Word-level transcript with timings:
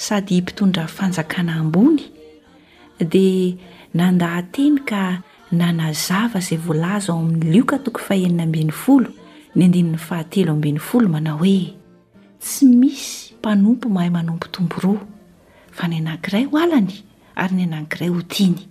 sady 0.00 0.40
mpitondra 0.42 0.86
fanjakana 0.86 1.52
ambony 1.60 2.02
dia 3.12 3.54
nandaateny 3.98 4.78
ka 4.88 5.02
nanazava 5.60 6.38
izay 6.44 6.58
voalaza 6.64 7.10
ao 7.12 7.18
amin'n'ny 7.24 7.50
lioka 7.52 7.76
tooy 7.84 7.98
faheninaan'y 8.06 8.70
folo 8.82 9.08
ny 9.56 9.62
a'han' 9.64 10.44
l 11.06 11.08
manao 11.14 11.38
hoe 11.42 11.64
tsy 12.42 12.64
misy 12.80 13.34
mpanompo 13.40 13.86
mahay 13.94 14.10
manompo 14.16 14.46
tompo 14.54 14.76
roa 14.84 15.04
fa 15.76 15.84
ny 15.90 15.96
anankiray 16.00 16.44
ho 16.48 16.56
alany 16.64 16.94
ary 17.42 17.54
ny 17.58 17.62
anankiray 17.68 18.08
hotiany 18.08 18.62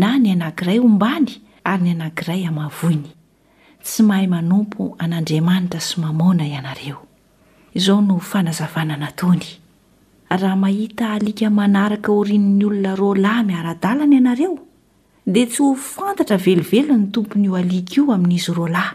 na 0.00 0.16
ny 0.18 0.32
anankiray 0.32 0.78
ombany 0.78 1.28
ary 1.64 1.82
ny 1.84 1.90
anankiray 1.96 2.40
amavoiny 2.48 3.10
tsy 3.84 4.00
mahay 4.08 4.26
manompo 4.26 4.96
an'andriamanitra 5.02 5.80
sy 5.88 6.00
mamona 6.00 6.48
ianareo 6.48 6.96
o 7.92 8.00
nofanazaanana 8.00 9.08
raha 10.30 10.56
mahita 10.56 11.06
halika 11.14 11.50
manaraka 11.50 12.12
horinin'ny 12.12 12.64
olona 12.66 12.94
roa 12.98 13.14
lahy 13.22 13.44
miara-dalany 13.48 14.14
ianareo 14.18 14.56
dia 15.26 15.46
tsy 15.46 15.60
ho 15.62 15.68
fantatra 15.74 16.36
velivelo 16.36 16.96
ny 16.98 17.06
tompony 17.14 17.44
io 17.46 17.54
alika 17.54 17.94
io 17.94 18.10
amin'izy 18.12 18.52
roa 18.58 18.68
lahy 18.68 18.94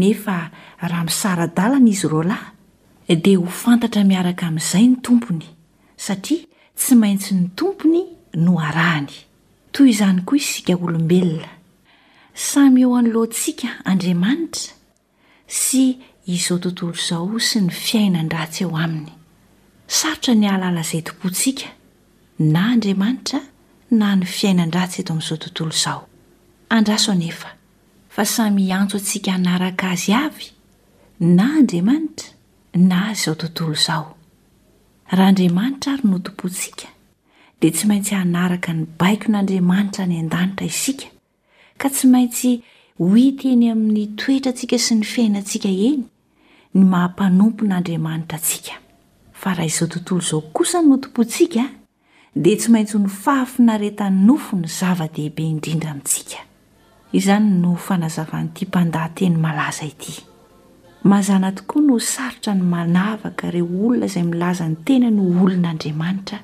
nefa 0.00 0.36
raha 0.80 1.04
misara-dalana 1.08 1.88
izy 1.88 2.06
roa 2.12 2.24
lahy 2.32 3.16
dia 3.24 3.38
ho 3.40 3.46
fantatra 3.48 4.04
miaraka 4.04 4.46
amin'izay 4.50 4.86
ny 4.92 4.96
tompony 5.06 5.44
satria 5.96 6.44
tsy 6.76 6.94
maintsy 6.94 7.32
ny 7.38 7.46
tompony 7.56 8.04
no 8.36 8.60
arahany 8.60 9.12
toy 9.72 9.88
izany 9.94 10.20
koa 10.28 10.36
isika 10.42 10.76
olombelona 10.76 11.48
samy 12.48 12.80
eo 12.84 12.92
anoloantsika 13.00 13.68
andriamanitra 13.84 14.76
sy 15.48 15.96
izao 16.26 16.58
tontolo 16.60 16.92
izao 17.00 17.38
sy 17.48 17.60
ny 17.66 17.70
fiainan- 17.72 18.30
ratsy 18.36 18.64
eo 18.64 18.76
aminy 18.76 19.24
saotra 19.86 20.34
ny 20.34 20.46
alala 20.50 20.80
izay 20.80 21.02
tompontsika 21.02 21.66
na 22.38 22.66
andriamanitra 22.72 23.40
na 23.98 24.08
ny 24.16 24.26
fiainandratsy 24.26 24.98
etoamin'zao 25.02 25.36
ttoik 25.36 25.62
a 29.84 29.88
azy 29.92 30.12
ay 30.20 30.38
na 31.36 31.44
andriamanitra 31.58 32.28
na 32.90 33.00
zao 33.22 33.34
tontolo 33.40 33.74
zao 33.86 34.04
raha 35.16 35.28
andriamanitra 35.30 35.90
ary 35.94 36.02
no 36.10 36.18
tompontsika 36.26 36.86
dia 37.60 37.70
tsy 37.74 37.84
maintsy 37.88 38.12
hanaraka 38.20 38.70
ny 38.76 38.82
baiko 39.00 39.26
n'andriamanitra 39.32 40.02
ny 40.10 40.16
an-danitra 40.22 40.64
isika 40.72 41.06
ka 41.80 41.86
tsy 41.94 42.06
maintsy 42.12 42.50
hoiteny 42.98 43.64
amin'ny 43.74 44.04
toetra 44.18 44.50
antsika 44.52 44.76
sy 44.86 44.92
ny 44.98 45.04
fiainantsika 45.12 45.68
eny 45.70 46.02
ny 46.74 46.82
maha-panompon'andriamanitra 46.90 48.38
tsika 48.46 48.74
faraha 49.46 49.64
izao 49.64 49.88
tontolo 49.88 50.20
izao 50.26 50.40
kosa 50.54 50.78
notom-pontsika 50.82 51.64
dia 52.34 52.56
tsy 52.56 52.68
maintsy 52.70 52.98
nyfahafinaretany 52.98 54.16
nofo 54.26 54.56
ny 54.56 54.66
zava-dehibe 54.66 55.42
indrindra 55.42 55.90
amintsika 55.90 56.40
izany 57.12 57.46
no 57.62 57.76
fanazavan'nyity 57.76 58.66
mpandahanteny 58.66 59.36
malaza 59.38 59.86
ity 59.86 60.14
mazana 61.04 61.52
tokoa 61.52 61.82
no 61.82 61.98
sarotra 62.00 62.54
ny 62.54 62.62
manavaka 62.62 63.46
ireo 63.48 63.68
olona 63.86 64.06
izay 64.06 64.22
milaza 64.26 64.68
ny 64.68 64.76
tena 64.84 65.10
no 65.10 65.22
olon'andriamanitra 65.44 66.38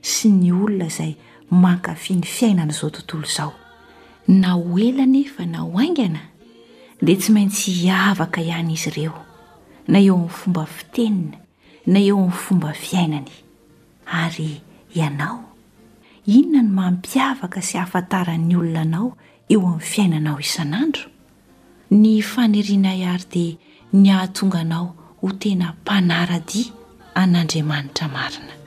sy 0.00 0.28
ny 0.32 0.52
olona 0.52 0.86
izay 0.90 1.12
mankafi 1.50 2.12
ny 2.16 2.22
fiainan'izao 2.24 2.90
tontolo 2.90 3.24
izao 3.32 3.52
na 4.28 4.50
hoela 4.56 5.06
nefa 5.06 5.44
na 5.46 5.58
ho 5.66 5.76
aingana 5.78 6.22
dia 7.04 7.16
tsy 7.18 7.32
maintsy 7.36 7.70
hiavaka 7.82 8.40
ihany 8.40 8.72
izy 8.72 8.88
ireo 8.90 9.18
na 9.88 9.98
eo 9.98 10.14
amin'ny 10.16 10.30
fomba 10.38 10.64
fitenina 10.66 11.45
na 11.86 11.98
eo 12.02 12.16
amin'ny 12.18 12.32
fomba 12.44 12.70
fiainany 12.74 13.30
ary 14.22 14.60
ianao 14.94 15.38
inona 16.26 16.62
ny 16.62 16.70
mampiavaka 16.76 17.60
sy 17.66 17.74
hafantaran'ny 17.78 18.54
olonanao 18.60 19.08
eo 19.52 19.60
amin'ny 19.68 19.86
fiainanao 19.90 20.36
isan'andro 20.44 21.06
ny 22.00 22.10
fanirianayary 22.30 23.24
dia 23.30 23.58
ny 24.00 24.06
ahatonganao 24.14 24.86
ho 25.22 25.26
tena 25.42 25.66
mpanaradia 25.78 26.74
an'andriamanitra 27.22 28.06
marina 28.08 28.64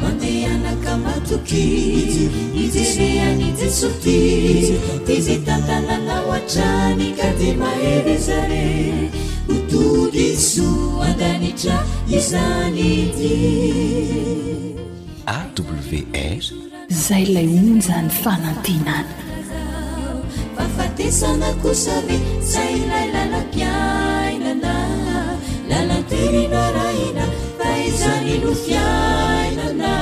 mandehanakamatokiy 0.01 2.29
miezehaninysotiy 2.53 4.69
ti 5.05 5.15
ze 5.25 5.35
tanlalanao 5.45 6.29
atrany 6.37 7.07
ka 7.17 7.29
di 7.39 7.49
mahevezare 7.61 8.67
otode 9.53 10.27
zo 10.51 10.69
andanitra 11.07 11.77
izanyty 12.17 13.35
awr 15.27 16.59
zay 17.05 17.23
lay 17.35 17.47
onjany 17.61 18.09
fanantinany 18.21 19.22
fatesana 20.77 21.49
kosa 21.61 22.01
me 22.07 22.15
sayraylala 22.51 23.41
piainana 23.53 24.73
lanateiloarain 25.69 27.17
faizanilo 27.59 28.51
piainana 28.65 29.93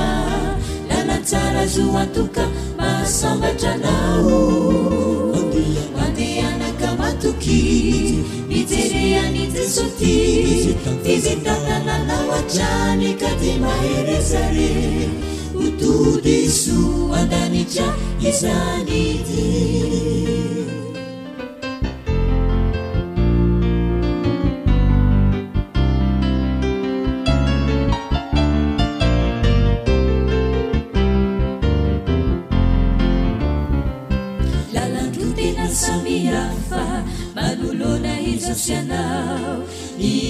lanatsara 0.88 1.62
zo 1.74 1.84
atoka 2.02 2.44
masambatranao 2.78 4.40
mateanaka 5.98 6.88
matoki 7.02 7.60
mitereanity 8.48 9.62
soti 9.74 10.14
zetanananao 11.24 12.28
atrane 12.38 13.10
ka 13.20 13.30
d 13.40 13.42
maherezare 13.66 14.72
otodeso 15.64 16.76
andanitra 17.20 17.86
izanii 18.28 19.12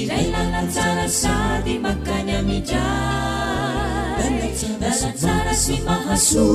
dananaarasadimakanamia 0.09 2.83
asaarasimajasu 4.91 6.47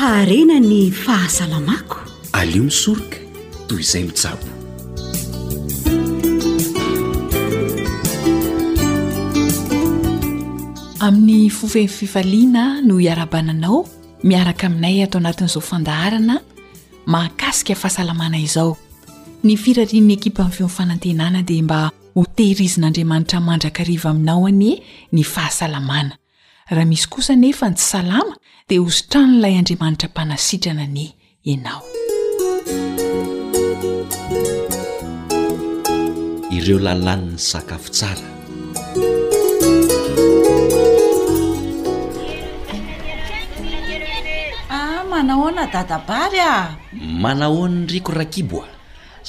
arenany 0.02 0.90
fahasalamak 1.04 1.88
alio 2.40 2.62
misorika 2.69 3.16
toy 3.70 3.81
izay 3.87 4.02
miabo 4.10 4.46
amin'ny 11.06 11.46
fofe 11.50 11.87
fifaliana 11.87 12.64
no 12.87 12.94
iarabananao 13.06 13.78
miaraka 14.26 14.66
aminay 14.66 14.96
atao 15.06 15.20
anatin'n'izao 15.22 15.62
fandaharana 15.70 16.37
makasika 17.14 17.75
fahasalamana 17.82 18.38
izao 18.46 18.75
ny 19.46 19.55
firarin'ny 19.62 20.19
ekipa 20.19 20.43
amin'ny 20.43 20.56
feonfanantenana 20.56 21.46
dia 21.46 21.62
mba 21.62 21.81
ho 22.14 22.26
tehir 22.37 22.58
izin'andriamanitra 22.66 23.38
mandrakariva 23.38 24.10
aminao 24.10 24.48
any 24.50 24.69
e 24.82 24.82
ny 25.14 25.22
fahasalamana 25.22 26.19
raha 26.66 26.90
misy 26.90 27.06
kosa 27.06 27.38
nefantsysalama 27.38 28.34
e 28.74 28.78
hozotranyilay 28.80 29.54
andriamanitra 29.60 30.08
mpanasitrana 30.08 30.84
ny 30.94 31.04
anao 31.52 31.82
ireo 36.56 36.78
lalan'ny 36.86 37.36
sakafo 37.50 37.88
tsara 37.96 38.16
a 44.72 44.72
ah, 44.80 45.02
manahoana 45.10 45.64
dadabary 45.74 46.40
a 46.52 46.72
ah. 46.72 46.72
manahoan'ny 47.24 47.84
riko 47.92 48.12
rakibo 48.20 48.60
a 48.64 48.70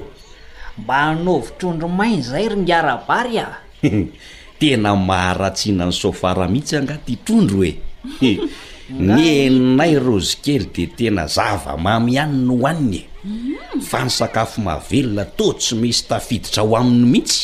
mba 0.77 0.97
anovy 1.15 1.49
trondro 1.57 1.87
mainy 1.87 2.19
zay 2.29 2.45
ryngarabary 2.51 3.39
a 3.45 3.63
tena 4.59 4.91
maharatsianany 5.09 5.93
sofara 6.01 6.45
mihitsy 6.51 6.73
angaty 6.79 7.13
htrondro 7.21 7.59
oe 7.65 7.71
nyenay 9.15 9.93
rozy 10.07 10.35
kely 10.43 10.65
de 10.75 10.85
tena 10.97 11.23
zava 11.35 11.73
mami 11.85 12.13
ani 12.23 12.39
ny 12.47 12.51
hoaninye 12.61 13.01
mm. 13.25 13.79
fa 13.89 13.99
ny 14.05 14.11
sakafo 14.17 14.57
mahavelona 14.67 15.23
to 15.39 15.45
tsy 15.59 15.73
misy 15.81 16.03
tafiditra 16.11 16.59
ho 16.67 16.73
aminy 16.79 17.05
mihitsy 17.11 17.41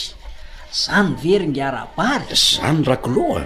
zany 0.81 1.09
ve 1.23 1.31
ryngarabary 1.41 2.35
zany 2.45 2.79
rakiloa 2.89 3.41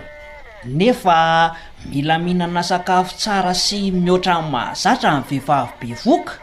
nefa 0.66 1.56
mila 1.86 2.20
mihinana 2.20 2.64
sakafo 2.64 3.16
tsara 3.18 3.54
sy 3.54 3.90
mihoatra 3.94 4.38
an'ny 4.40 4.52
mahazatra 4.52 5.10
amn'ny 5.20 5.40
vehivavy 5.40 5.80
be 5.94 5.94
voka 6.06 6.34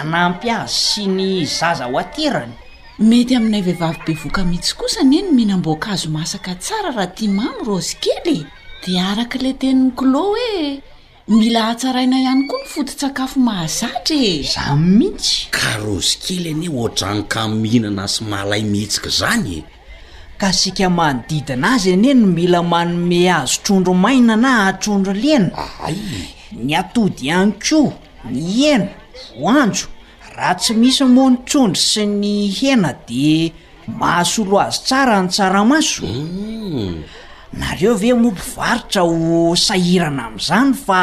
anampy 0.00 0.48
azo 0.50 0.78
sy 0.86 1.02
ny 1.10 1.44
zaza 1.44 1.84
ho 1.90 1.96
aterany 2.02 2.52
mety 3.10 3.34
aminay 3.38 3.62
vehivavy 3.68 3.98
be 4.06 4.12
voka 4.22 4.42
mhitsy 4.50 4.72
kosa 4.80 5.02
ny 5.02 5.16
e 5.18 5.22
ny 5.22 5.30
mihinamboaka 5.36 5.88
azo 5.94 6.08
masaka 6.10 6.52
tsara 6.54 6.90
raha 6.96 7.06
tia 7.16 7.30
mamy 7.34 7.62
rozy 7.68 7.96
kely 8.02 8.46
di 8.86 8.92
araka 9.10 9.38
la 9.42 9.52
teniny 9.60 9.90
klo 9.98 10.22
hoe 10.32 10.62
mila 11.34 11.60
atsaraina 11.74 12.16
ihany 12.22 12.42
koa 12.50 12.60
ny 12.62 12.68
foton- 12.74 13.00
sakafo 13.02 13.40
mahazatra 13.42 14.14
e 14.16 14.42
zamy 14.54 14.86
mihitsy 14.98 15.36
ka 15.56 15.68
rozy 15.84 16.14
kely 16.24 16.46
ane 16.54 16.66
oadranykan 16.80 17.50
mihinana 17.62 18.04
sy 18.14 18.20
maalay 18.30 18.62
mihitsika 18.72 19.10
zany 19.20 19.50
e 19.58 19.60
ka 20.38 20.48
sika 20.54 20.86
manodidina 20.86 21.74
azy 21.74 21.90
any 21.98 22.08
e 22.14 22.14
ny 22.14 22.24
mila 22.38 22.60
manome 22.72 23.20
azo 23.38 23.58
trondro 23.64 23.92
maina 24.04 24.34
ana 24.38 24.50
ahtrondro 24.70 25.10
lenna 25.24 25.50
aay 25.84 25.96
ny 26.66 26.72
atody 26.80 27.26
any 27.40 27.52
koa 27.66 27.90
ny 28.34 28.38
hena 28.58 28.88
hoanjo 29.36 29.86
raha 30.38 30.54
tsy 30.60 30.72
misy 30.80 31.02
moany 31.14 31.36
trondro 31.48 31.74
sy 31.90 32.02
ny 32.22 32.30
hena 32.58 32.90
di 33.06 33.26
mahasolo 33.98 34.56
azy 34.66 34.78
tsara 34.86 35.14
ny 35.26 35.28
tsaramaso 35.34 36.02
mm. 36.06 36.94
nareo 37.60 37.94
ve 38.02 38.10
mompivaritra 38.22 39.02
ho 39.02 39.58
sahirana 39.66 40.22
am'izany 40.30 40.70
fa 40.84 41.00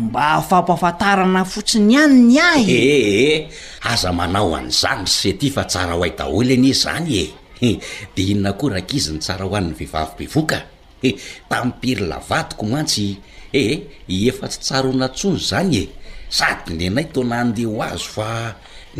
mba 0.00 0.22
afampafantarana 0.40 1.40
fotsiny 1.52 1.90
ihany 1.92 2.16
ny 2.28 2.36
ahyee 2.40 2.72
eh, 2.72 2.88
eh, 2.88 3.36
eh. 3.36 3.90
aza 3.92 4.10
manao 4.18 4.50
an'zany 4.60 5.04
ry 5.04 5.12
se 5.18 5.30
ty 5.40 5.46
fa 5.54 5.62
tsara 5.70 5.92
ho 5.92 6.00
ay 6.06 6.12
daholy 6.18 6.52
any 6.58 6.72
zany 6.84 7.12
e 7.22 7.26
ede 7.60 7.80
eh, 8.20 8.30
inonakoraka 8.32 8.92
izy 8.92 9.12
ny 9.16 9.20
tsara 9.24 9.44
ho 9.48 9.54
an'ny 9.56 9.72
vehivavi-bevoka 9.74 10.58
e 11.00 11.08
eh, 11.08 11.14
tamy 11.48 11.72
piryla 11.80 12.18
vadiko 12.20 12.62
moantsy 12.68 13.16
ehhe 13.52 13.76
eh, 14.08 14.28
efa 14.28 14.46
tsy 14.48 14.60
tsaro 14.60 14.88
onatsonjy 14.92 15.40
zany 15.48 15.74
e 15.80 15.84
sady 16.28 16.72
nynay 16.76 17.06
tona 17.14 17.36
andeha 17.42 17.70
ho 17.72 17.76
azy 17.88 18.06
fa 18.14 18.28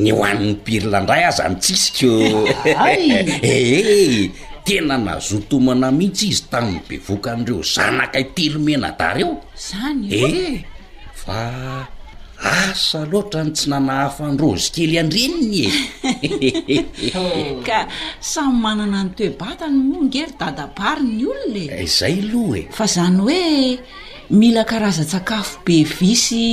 ny 0.03 0.11
ho 0.13 0.23
an'ny 0.25 0.55
piryla 0.65 0.99
ndray 1.05 1.23
aza 1.29 1.43
anytsisikoô 1.49 2.49
ee 2.65 4.31
tena 4.67 4.97
nazotomana 5.07 5.89
mihitsy 5.99 6.27
izy 6.33 6.45
taminny 6.51 6.81
bevokan'ireo 6.89 7.61
zanaka 7.75 8.17
hitelomena 8.23 8.89
dareo 8.99 9.33
zany 9.69 10.05
eh 10.11 10.33
e. 10.49 10.49
fa 11.23 11.39
asa 12.43 13.05
loatra 13.11 13.41
ny 13.47 13.53
tsy 13.57 13.67
nanahafaandrozy 13.73 14.69
kely 14.77 14.93
iandrenigny 14.97 15.63
e 16.75 16.77
ka 17.67 17.79
samy 18.31 18.55
manana 18.65 18.99
nytoebatany 19.07 19.77
moangery 19.89 20.33
dadabary 20.41 21.05
ny 21.17 21.23
olonae 21.33 21.67
eh, 21.81 21.89
zay 21.97 22.17
alo 22.25 22.45
e 22.53 22.63
fa 22.77 22.85
zany 22.95 23.19
hoe 23.25 23.41
mila 24.39 24.63
karazan-tsakafo 24.71 25.55
be 25.67 25.77
visy 25.99 26.47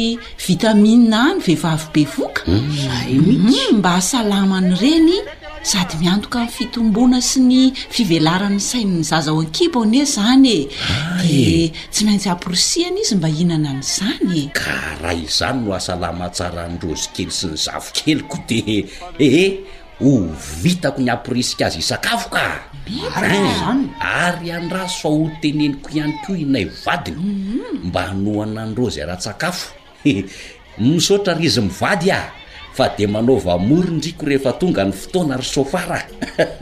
vitamina 0.45 1.19
ny 1.35 1.43
vehivavy 1.45 1.87
be 1.93 2.03
voka 2.15 2.43
mm. 2.47 2.67
mhm, 3.19 3.79
mba 3.79 3.89
hasalamany 3.99 4.71
reny 4.81 5.17
sady 5.63 5.95
miantoka 5.97 6.39
ami 6.43 6.51
fitombona 6.51 7.21
sy 7.23 7.39
ny 7.41 7.61
fivelarany 7.89 8.59
sai 8.59 8.83
mizaza 8.85 9.31
ho 9.31 9.39
ankibone 9.41 10.03
zany 10.05 10.45
e 10.45 10.59
de 11.23 11.41
tsy 11.91 12.03
maintsy 12.05 12.27
apirisihana 12.29 12.99
izy 13.03 13.15
mba 13.15 13.27
hihnana 13.31 13.69
an' 13.71 13.81
zanye 13.83 14.51
karaha 14.59 15.13
izany 15.25 15.59
no 15.63 15.71
asalamatsara 15.75 16.67
ndrozy 16.75 17.07
kely 17.15 17.31
sy 17.31 17.47
ny 17.55 17.55
zavokelyko 17.55 18.37
de 18.51 18.57
ehe 19.25 19.45
ho 20.03 20.11
vitako 20.61 20.99
ny 21.01 21.07
apirisika 21.11 21.65
azy 21.71 21.79
isakafokan 21.79 22.51
ary 24.03 24.51
andraso 24.51 25.01
fa 25.07 25.09
hoteneniko 25.15 25.87
ihany 25.97 26.15
ko 26.27 26.35
inay 26.35 26.65
vadiny 26.85 27.15
mhm. 27.17 27.87
mba 27.87 28.01
hanoana 28.11 28.63
andreo 28.67 28.89
zay 28.91 29.05
raha-tsakafo 29.07 29.71
e 30.05 30.25
misotra 30.83 31.33
rizy 31.39 31.61
mivadya 31.63 32.42
fa 32.73 32.87
de 32.97 33.05
manaova 33.05 33.55
morondriko 33.69 34.25
rehefa 34.27 34.51
tonga 34.59 34.83
ny 34.87 34.91
fotoana 34.97 35.35
rysofara 35.41 35.99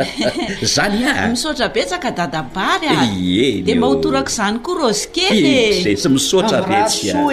zany 0.73 0.99
misaotra 1.31 1.67
betsaka 1.77 2.09
dadabary 2.17 2.89
ae 2.91 3.45
demahotorako 3.67 4.31
zany 4.37 4.57
koa 4.65 4.75
rozkely 4.81 5.95
sy 6.01 6.09
misaotra 6.11 6.59
beso 6.67 7.27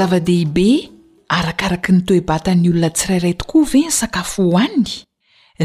zava-dehibe 0.00 0.68
arakaraka 1.38 1.90
nytoebatany 1.98 2.64
olona 2.72 2.88
tsirairay 2.96 3.34
tokoa 3.42 3.66
ve 3.72 3.80
ny 3.88 3.92
sakafo 4.00 4.42
hohany 4.54 4.86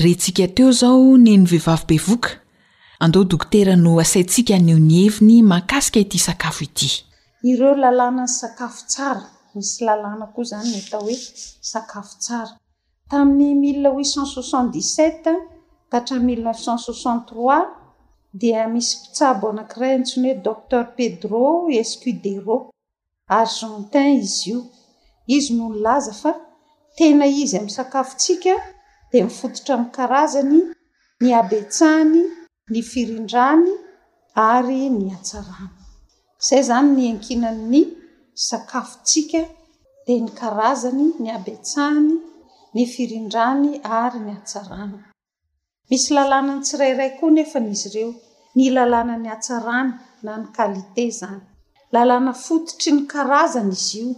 re 0.03 0.11
tsika 0.19 0.47
teo 0.57 0.71
zao 0.81 1.13
niny 1.17 1.45
vehivavy 1.51 1.85
be 1.93 1.97
voka 2.07 2.31
andeh 2.99 3.25
dokotera 3.31 3.75
no 3.75 3.99
asaintsika 3.99 4.55
nyioni 4.59 4.95
eviny 5.07 5.41
mankasika 5.51 5.99
ity 5.99 6.19
sakafo 6.27 6.61
ity 6.67 6.87
ireo 7.49 7.73
lalàna 7.83 8.23
ny 8.23 8.27
sakafo 8.39 8.81
tsara 8.91 9.25
misy 9.55 9.83
lalàna 9.87 10.25
koa 10.33 10.43
zany 10.49 10.67
ny 10.73 10.77
atao 10.81 11.01
hoe 11.05 11.17
sakafo 11.71 12.13
tsara 12.23 12.51
tamin'ny 13.09 13.55
mille 13.63 13.89
uit 13.97 14.07
cent 14.13 14.25
soiant 14.33 14.65
dixsta 14.73 15.31
kahatra 15.91 16.17
mille 16.27 16.43
neuf 16.43 16.59
cent 16.65 16.79
soxant3ris 16.87 17.67
dia 18.41 18.61
misy 18.73 18.95
mpitsabo 18.97 19.45
anankiray 19.51 19.91
antsiny 19.97 20.27
hoe 20.29 20.37
docter 20.47 20.83
pedro 20.97 21.43
escu 21.81 22.09
dero 22.23 22.57
argentin 23.39 24.11
izy 24.21 24.49
io 24.51 24.59
izy 25.35 25.53
no 25.57 25.65
ny 25.69 25.77
laza 25.85 26.13
fa 26.21 26.31
tena 26.97 27.25
izy 27.43 27.55
amin'ny 27.57 27.75
sakafontsika 27.77 28.53
di 29.11 29.17
mifototra 29.25 29.73
ami'y 29.75 29.91
karazany 29.97 30.57
ny 31.21 31.27
abetsahany 31.41 32.19
ny 32.73 32.81
firindrany 32.81 33.69
ary 34.41 34.87
ny 34.89 35.09
atsarany 35.15 35.69
izay 36.43 36.63
zany 36.69 36.91
ny 36.97 37.03
ankinan'ny 37.13 37.81
sakafotsika 38.47 39.41
dia 40.05 40.19
ny 40.23 40.31
karazany 40.39 41.07
ny 41.21 41.29
aby-tsahany 41.37 42.13
ny 42.73 42.83
firindrany 42.93 43.69
ary 43.99 44.19
ny 44.25 44.31
atsarana 44.37 44.99
misy 45.93 46.09
lalàna 46.17 46.53
ny 46.57 46.63
tsirairay 46.65 47.11
koa 47.19 47.31
nefan'izy 47.35 47.87
ireo 47.89 48.09
ny 48.57 48.63
lalàna 48.77 49.15
ny 49.23 49.27
atsarany 49.35 49.91
na 50.25 50.31
ny 50.39 50.47
kualite 50.55 51.03
zany 51.19 51.41
lalàna 51.93 52.31
fototry 52.45 52.91
ny 52.95 53.01
karazany 53.11 53.73
izy 53.77 53.99
io 54.05 54.13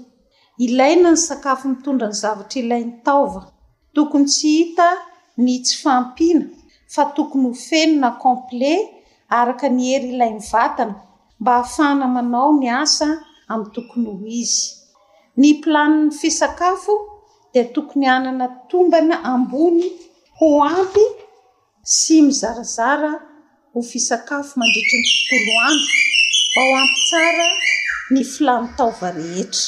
ilaina 0.65 1.09
ny 1.15 1.19
sakafo 1.27 1.65
mitondra 1.73 2.07
ny 2.11 2.15
zavatra 2.21 2.57
ilai 2.63 2.83
n'ny 2.85 2.95
taova 3.07 3.43
tokony 3.95 4.25
tsy 4.31 4.49
hita 4.57 4.87
ny 5.43 5.51
tsy 5.65 5.75
fampiana 5.83 6.47
fatokony 6.95 7.45
ho 7.47 7.53
fenina 7.67 8.09
komple 8.23 8.71
araka 9.39 9.67
ny 9.77 9.81
ery 9.95 10.09
ilay 10.13 10.33
ivatana 10.39 10.95
mba 11.41 11.51
ahafanamanao 11.57 12.51
nas 12.63 12.93
am'ny 13.51 13.69
tokony 13.75 14.07
ho 14.11 14.15
iy 14.39 14.53
ny 15.39 15.47
pilaniny 15.61 16.11
fisakafo 16.19 16.93
dea 17.53 17.65
tokony 17.75 18.07
anana 18.15 18.45
tombana 18.69 19.15
ambony 19.33 19.83
ho 20.39 20.47
ampy 20.77 21.05
sy 21.97 22.15
miaaaa 22.27 23.09
ho 23.71 23.79
fisakafo 23.91 24.51
mandikny 24.59 25.05
tooyamy 25.27 25.83
ma 26.53 26.61
oamy 26.73 27.45
nyilany 28.13 28.67
taova 28.77 29.07
rehetra 29.17 29.63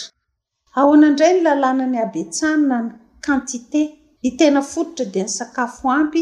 aoanandray 0.80 1.34
ny 1.36 1.42
lalanany 1.46 1.98
aby 2.06 2.20
etsannany 2.26 2.90
kantite 3.26 3.82
ny 4.24 4.30
tena 4.40 4.62
foditra 4.72 5.06
dea 5.14 5.26
ny 5.28 5.32
sakafo 5.40 5.86
ampy 6.00 6.22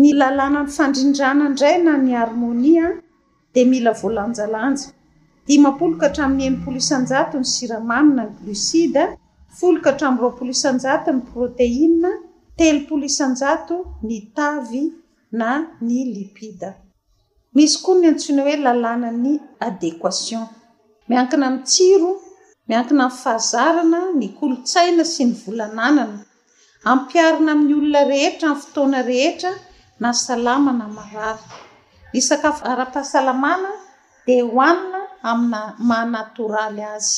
ny 0.00 0.10
lalananny 0.18 0.70
fandrindrana 0.76 1.42
indray 1.48 1.76
na 1.86 1.94
ny 2.04 2.12
armonia 2.22 2.86
de 3.54 3.62
mila 3.70 3.92
volanjalanja 4.02 4.86
dimapoloka 5.46 6.06
hatramin'nenipolo 6.08 6.76
isanjato 6.84 7.34
ny 7.40 7.48
siramaina 7.54 8.22
ny 8.28 8.32
glocida 8.42 9.02
foloka 9.58 9.88
hatam'roapolo 9.92 10.50
isanjato 10.56 11.08
ny 11.16 11.22
proteina 11.32 12.10
teloolo 12.58 13.04
isanjato 13.12 13.76
ny 14.06 14.16
tav 14.36 14.68
na 15.40 15.50
ny 15.86 15.98
liida 16.14 16.70
misy 17.54 17.76
ko 17.84 17.90
ny 17.98 18.04
antsoina 18.12 18.40
hoe 18.46 18.54
lalanan'ny 18.64 19.34
adequation 19.68 20.42
miankina 21.08 21.44
am 21.50 21.58
tsiro 21.70 22.12
miankina 22.68 23.04
ay 23.08 23.14
fahazarana 23.22 24.00
ny 24.18 24.26
kolotsaina 24.38 25.02
sy 25.12 25.22
ny 25.28 25.32
volannana 25.42 26.04
apiarina 26.92 27.50
amin'nyolona 27.54 28.00
rehetra 28.12 28.48
yfotona 28.56 28.98
rehetra 29.12 29.52
nasalamana 30.04 30.86
marary 30.98 31.44
ny 32.14 32.20
sakafo 32.28 32.62
ara-pahasalamana 32.72 33.70
dia 34.26 34.42
hoanina 34.54 35.00
aminna 35.30 35.60
mahanatoraly 35.90 36.84
azy 36.96 37.14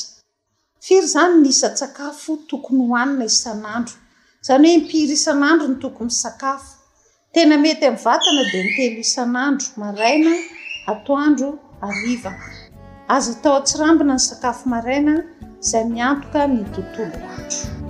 firy 0.85 1.07
zany 1.15 1.33
ny 1.43 1.47
isan'n-tsakafo 1.53 2.31
tokony 2.51 2.83
hoanina 2.91 3.23
isan'andro 3.33 3.95
izany 4.43 4.63
hoe 4.69 4.77
mpiry 4.85 5.13
isan'andro 5.19 5.65
ny 5.71 5.77
tokoy 5.83 6.05
misakafo 6.11 6.69
tena 7.33 7.55
mety 7.63 7.83
amin'ny 7.89 8.03
vatana 8.07 8.41
dia 8.51 8.63
mpelo 8.69 8.99
isan'andro 9.07 9.67
maraina 9.81 10.33
atoandro 10.91 11.49
arivana 11.87 12.47
azo 13.15 13.29
atao 13.35 13.57
-tsirambina 13.63 14.13
ny 14.17 14.21
sakafo 14.29 14.63
maraina 14.73 15.13
izay 15.63 15.83
miantoka 15.95 16.39
ny 16.53 16.59
totoloandro 16.75 17.83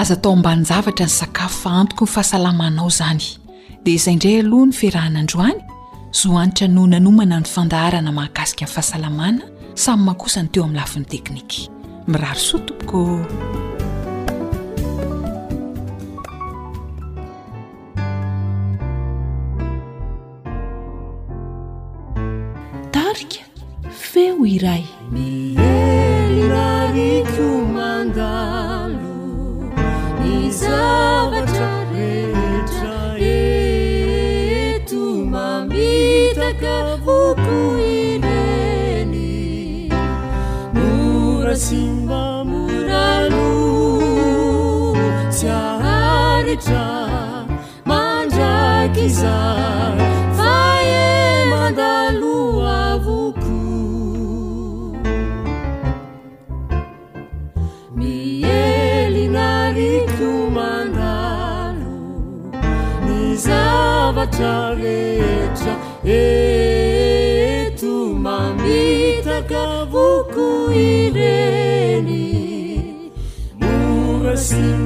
aza 0.00 0.14
atao 0.14 0.32
ambanyzavatra 0.32 1.06
ny 1.06 1.10
sakafo 1.10 1.60
fantoko 1.68 2.04
ny 2.04 2.10
fahasalamanao 2.14 2.88
izany 2.88 3.20
dia 3.84 3.94
izay 3.96 4.12
indray 4.16 4.38
aloha 4.40 4.66
ny 4.66 4.72
firahanandroany 4.72 5.60
zo 6.12 6.28
hanitra 6.32 6.68
no 6.68 6.86
nanomana 6.86 7.40
ny 7.40 7.44
fandaharana 7.46 8.12
mahakasika 8.12 8.64
minyfahasalamana 8.64 9.42
samy 9.74 10.02
mahankosany 10.04 10.48
teo 10.48 10.64
amin'ny 10.64 10.76
lafin'ny 10.76 11.04
teknika 11.04 11.72
miraro 12.08 12.40
sotopoko 12.40 13.20
tarika 22.92 23.40
feo 23.90 24.46
iray 24.46 24.84
simbamuralu 41.70 43.50
caharetra 45.40 46.84
manjakiza 47.90 49.36
faye 50.38 51.12
mandalu 51.52 52.34
a 52.74 52.78
vuku 53.04 53.60
mieli 58.00 59.24
narikyu 59.36 60.32
mandalo 60.58 61.94
ni 63.06 63.22
zavatra 63.46 64.54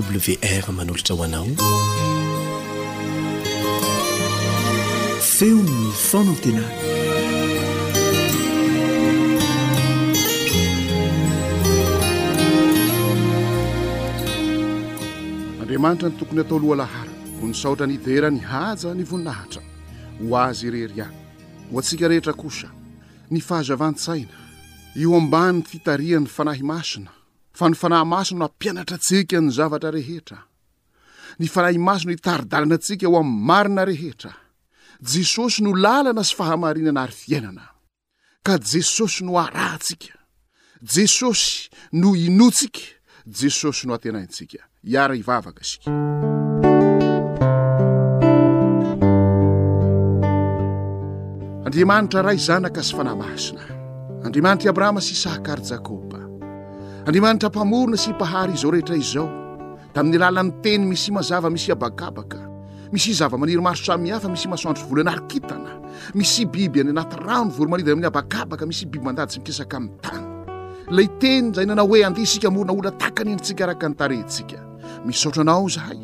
wr 0.00 0.72
manolotra 0.72 1.14
ho 1.14 1.22
anao 1.24 1.46
feon'ny 5.20 5.92
fanotena 6.08 6.64
andriamanitra 15.60 16.08
ny 16.08 16.16
tokony 16.18 16.40
atao 16.44 16.58
lohalahara 16.62 17.12
ho 17.40 17.46
nisaotra 17.48 17.86
niderany 17.86 18.40
haja 18.50 18.94
ny 18.94 19.04
voninahatra 19.10 19.60
ho 20.20 20.36
azy 20.40 20.66
irery 20.68 21.02
ay 21.04 21.12
ho 21.70 21.76
antsika 21.78 22.08
rehetra 22.08 22.32
kosa 22.32 22.68
ny 23.30 23.40
fahazavan-tsaina 23.40 24.36
eo 25.00 25.12
amban'ny 25.20 25.60
fitarian'ny 25.70 26.28
fanahy 26.36 26.62
masina 26.64 27.10
fa 27.56 27.68
ny 27.68 27.74
fanahy 27.76 28.08
masona 28.08 28.38
no 28.46 28.46
ampianatra 28.48 28.96
antsika 28.98 29.36
ny 29.40 29.50
zavatra 29.56 29.92
rehetra 29.92 30.38
ny 31.38 31.46
fanahy 31.54 31.78
masono 31.88 32.12
hitaridalanantsika 32.16 33.04
ho 33.08 33.16
amin'ny 33.22 33.44
marina 33.50 33.82
rehetra 33.92 34.32
jesosy 35.12 35.60
no 35.64 35.72
lalana 35.84 36.22
sy 36.28 36.34
fahamarinana 36.40 37.00
ary 37.06 37.12
fiainana 37.22 37.66
ka 38.46 38.54
jesosy 38.70 39.20
no 39.26 39.34
arantsika 39.44 40.14
jesosy 40.80 41.68
no 42.00 42.10
inontsika 42.26 42.82
jesosy 43.38 43.82
no 43.86 43.92
hatenaintsika 43.96 44.58
iara 44.94 45.14
ivavaka 45.22 45.62
sika 45.70 45.90
andriamanitra 51.68 52.20
raha 52.26 52.46
zanaka 52.48 52.80
sy 52.88 52.92
fanahy 52.98 53.18
masina 53.22 53.64
andriamanitrai 54.24 54.70
abrahama 54.72 55.00
sy 55.06 55.10
isaka 55.16 55.48
ary 55.54 55.64
jakôba 55.70 56.21
andriamanitra 57.06 57.48
mpamorona 57.50 57.96
sy 57.98 58.10
mpahary 58.12 58.52
izao 58.54 58.70
rehetra 58.70 58.94
izao 58.96 59.28
tamin'ny 59.94 60.16
alalan'ny 60.22 60.52
teny 60.62 60.84
misy 60.86 61.10
mazava 61.10 61.50
misy 61.50 61.72
abakabaka 61.74 62.38
misy 62.94 63.10
zava-manirymaro 63.18 63.76
samihafa 63.86 64.28
misy 64.30 64.46
masoantro 64.48 64.84
vol 64.86 65.00
anarikitana 65.02 65.72
misy 66.14 66.46
biby 66.46 66.84
ny 66.86 66.94
anaty 66.94 67.18
rano 67.26 67.50
volomanidny 67.56 67.92
amin'ny 67.96 68.10
abakabaka 68.10 68.64
misy 68.70 68.86
biby 68.86 69.02
mandadytsy 69.06 69.42
mikesaka 69.42 69.76
amin'ny 69.80 69.98
tany 70.02 70.24
laitenyzay 70.94 71.66
nanao 71.66 71.86
hoe 71.90 72.00
andeha 72.06 72.26
sika 72.34 72.48
morona 72.54 72.72
ola 72.78 72.92
taka 73.02 73.24
nyendritsika 73.26 73.62
araka 73.66 73.86
nytareintsika 73.90 74.56
misaotranao 75.06 75.66
zahay 75.74 75.98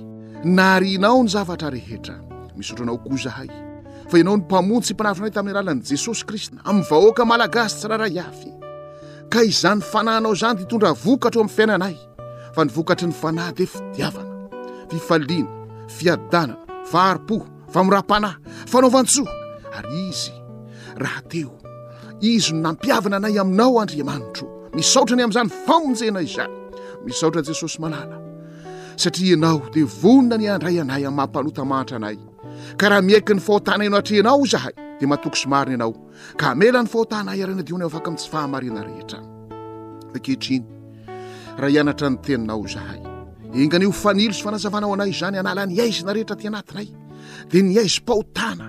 naharinao 0.58 1.20
ny 1.22 1.28
zavatra 1.34 1.70
rehetra 1.78 2.14
misaotranao 2.58 2.98
koa 3.06 3.16
zahay 3.26 3.48
fa 4.10 4.18
ianao 4.18 4.34
ny 4.36 4.42
mpamonytsy 4.42 4.90
impanarotranay 4.96 5.30
tamin'ny 5.36 5.58
alalan' 5.58 5.82
jesosy 5.90 6.24
krista 6.26 6.56
amin'ny 6.66 6.86
vahoaka 6.90 7.22
malagasy 7.32 7.74
tsiraha 7.78 8.00
rahay 8.02 8.18
afy 8.18 8.57
ka 9.30 9.42
izanyy 9.44 9.80
fanahynao 9.82 10.32
izany 10.32 10.58
ty 10.58 10.64
tondra 10.64 10.92
vokatro 11.04 11.42
hoamin'ny 11.42 11.54
fiainanay 11.56 11.94
fa 12.54 12.62
ny 12.64 12.70
vokatry 12.72 13.08
ny 13.08 13.12
fanahy 13.20 13.52
dia 13.54 13.66
fidiavana 13.66 14.32
fifaliana 14.88 15.88
fiadanana 15.96 16.56
vahari-poh 16.92 17.42
vamora-panahy 17.72 18.40
fanaovan-tsoa 18.72 19.32
ary 19.78 19.92
izy 20.08 20.32
raha 21.02 21.20
teo 21.32 21.50
izy 22.32 22.52
no 22.54 22.60
nampiavana 22.66 23.16
anay 23.20 23.36
aminao 23.42 23.78
andriamanitro 23.82 24.44
misaotra 24.76 25.14
ny 25.18 25.22
amin'izany 25.26 25.52
famonjenay 25.66 26.24
izany 26.30 26.54
misaotrai 27.04 27.44
jesosy 27.48 27.78
manana 27.84 28.16
satria 29.02 29.34
ianao 29.36 29.60
dia 29.74 29.84
vonona 30.02 30.36
ny 30.40 30.46
andray 30.54 30.80
anay 30.82 31.04
amny 31.08 31.16
mampanotamahatra 31.20 31.96
anay 32.00 32.18
ka 32.80 32.86
raha 32.90 33.02
miaiky 33.08 33.32
ny 33.36 33.40
fahotanano 33.46 33.96
atreanaozahay 34.00 34.87
de 35.00 35.06
mahtok 35.06 35.36
sy 35.36 35.48
mariny 35.48 35.74
anao 35.78 35.92
ka 36.38 36.54
mela 36.58 36.80
ny 36.82 36.86
fahotanay 36.92 37.40
arana 37.42 37.62
dona 37.66 37.86
afaka 37.86 38.08
amtsy 38.10 38.28
fahana 38.30 38.60
ehetrakehirny 38.60 40.66
raha 41.58 41.70
ianatra 41.76 42.06
ny 42.12 42.16
teninao 42.24 42.66
zahay 42.74 43.00
engany 43.60 43.84
ho 43.88 43.92
fanilo 44.02 44.32
sy 44.34 44.42
fanazavana 44.46 44.86
ao 44.86 44.94
anay 44.96 45.12
zany 45.20 45.38
analany 45.42 45.72
aizina 45.82 46.12
rehetra 46.16 46.36
ty 46.40 46.46
anatinay 46.50 46.88
de 47.50 47.58
ny 47.62 47.78
aizpaotana 47.82 48.66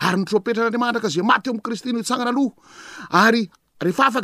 ary 0.00 0.20
ntropetran'andriamanitra 0.22 1.00
ka 1.00 1.08
ze 1.10 1.22
maty 1.22 1.48
eo 1.50 1.54
am'y 1.54 1.62
kristy 1.64 1.92
noitsanana 1.92 2.30
aloh 2.30 2.52
aryaanydaeo 3.10 4.22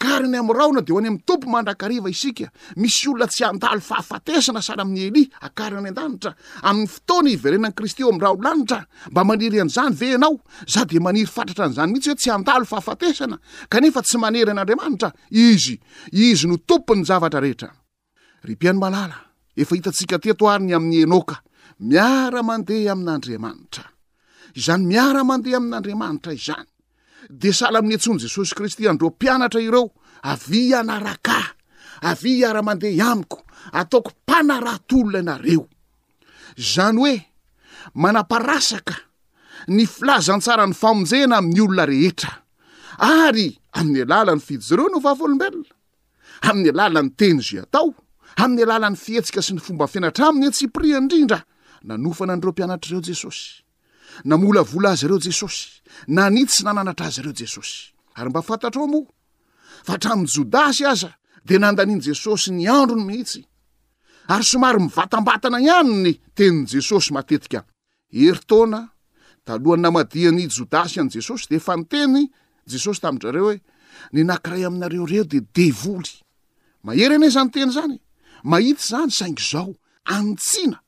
aainy 0.00 0.36
amraona 0.42 0.80
deo 0.82 0.98
any 0.98 1.08
am'ny 1.08 1.20
tompo 1.26 1.46
mandrakariva 1.50 2.10
ika 2.10 2.48
misy 2.76 3.08
olona 3.10 3.26
tsy 3.26 3.44
antalo 3.46 3.80
fahafatesana 3.80 4.62
say 4.62 4.74
amin'ny 4.78 5.06
eli 5.10 5.22
akariny 5.42 5.78
any 5.78 5.88
andanitra 5.94 6.34
amin'ny 6.62 6.86
fotoana 6.90 7.30
iverenan 7.30 7.72
kristy 7.72 8.02
eo 8.02 8.08
am 8.12 8.18
rah 8.20 8.32
ollanitra 8.34 8.86
mba 9.10 9.24
maniry 9.24 9.60
an'zany 9.62 9.94
veanao 9.96 10.40
za 10.66 10.84
de 10.84 10.98
maniry 11.00 11.26
fatratra 11.30 11.64
anzany 11.68 11.92
mihitsy 11.92 12.30
hoe 19.70 19.80
tsy 19.92 20.04
yadyy 20.10 20.32
miara 21.88 22.40
mandeha 22.48 22.92
amin'andriamanitra 22.96 23.84
izany 24.60 24.82
miara 24.90 25.22
mandeha 25.30 25.56
amin'andriamanitra 25.60 26.30
izany 26.38 26.66
de 27.42 27.50
sahala 27.58 27.78
amin'ny 27.80 27.96
entsony 27.98 28.18
jesosy 28.24 28.54
kristy 28.58 28.88
androm-pianatra 28.92 29.60
ireo 29.68 29.86
avy 30.32 30.62
anaraka 30.80 31.36
avy 32.10 32.32
iara-mandeha 32.40 33.06
amiko 33.14 33.38
ataoko 33.80 34.10
mpanaratolona 34.22 35.18
ianareo 35.20 35.64
zany 36.72 36.98
hoe 37.00 37.14
manaparasaka 38.02 38.94
ny 39.74 39.82
filazan 39.94 40.40
tsara 40.44 40.64
ny 40.66 40.72
famonjena 40.82 41.34
amin'ny 41.40 41.60
olona 41.64 41.84
rehetra 41.92 42.32
ary 43.20 43.48
amin'ny 43.78 44.00
alalany 44.06 44.40
fidje 44.46 44.72
reo 44.78 44.88
no 44.92 44.98
vavolombelona 45.06 45.72
amin'ny 46.48 46.68
alalany 46.76 47.10
teny 47.18 47.38
zy 47.46 47.56
atao 47.64 47.88
amin'ny 48.42 48.62
alalan'ny 48.66 48.96
fihetsika 49.04 49.40
sy 49.46 49.52
ny 49.54 49.60
fombafiainatraminy 49.66 50.48
tsipria 50.56 50.98
indrindra 51.02 51.40
nanofana 51.84 52.32
anireo 52.32 52.50
mpianatrareo 52.52 53.00
jesosy 53.02 53.62
na 54.24 54.36
molavola 54.36 54.90
azy 54.90 55.06
reo 55.06 55.18
jesosy 55.20 55.66
na 56.06 56.30
nit 56.30 56.48
tsy 56.48 56.64
nananatra 56.64 57.06
azy 57.06 57.22
reo 57.22 57.32
jesosy 57.34 57.92
ary 58.14 58.30
mba 58.30 58.42
fantatra 58.42 58.80
ao 58.80 58.88
moa 58.88 59.06
fa 59.84 59.92
hatramyn'ny 59.92 60.26
jodasy 60.34 60.84
aza 60.92 61.10
de 61.48 61.58
nandanian' 61.58 62.00
jesosy 62.06 62.50
ny 62.56 62.68
andro 62.68 62.96
ny 62.96 63.04
mihitsy 63.04 63.40
ary 64.28 64.44
somary 64.44 64.78
mivatambatana 64.82 65.58
ihany 65.66 65.92
ny 66.04 66.12
tenin' 66.36 66.66
jesosy 66.72 67.12
matetika 67.12 67.60
eri 68.24 68.40
taona 68.48 68.80
da 69.44 69.50
alohany 69.54 69.82
namadiany 69.84 70.40
jodasy 70.56 70.94
ihan' 70.98 71.10
jesosy 71.14 71.46
de 71.50 71.56
efa 71.60 71.76
nyteny 71.76 72.28
jesosy 72.70 73.00
tamindrareo 73.00 73.44
hoe 73.48 73.58
ny 74.14 74.24
nankiray 74.24 74.64
aminareo 74.66 75.06
reo 75.06 75.24
de 75.24 75.40
devoly 75.54 76.12
mahery 76.86 77.14
anezany 77.18 77.50
teny 77.54 77.70
zany 77.76 77.96
mahity 78.50 78.82
zany 78.90 79.10
saingy 79.18 79.42
zao 79.52 79.70
antsiana 80.16 80.80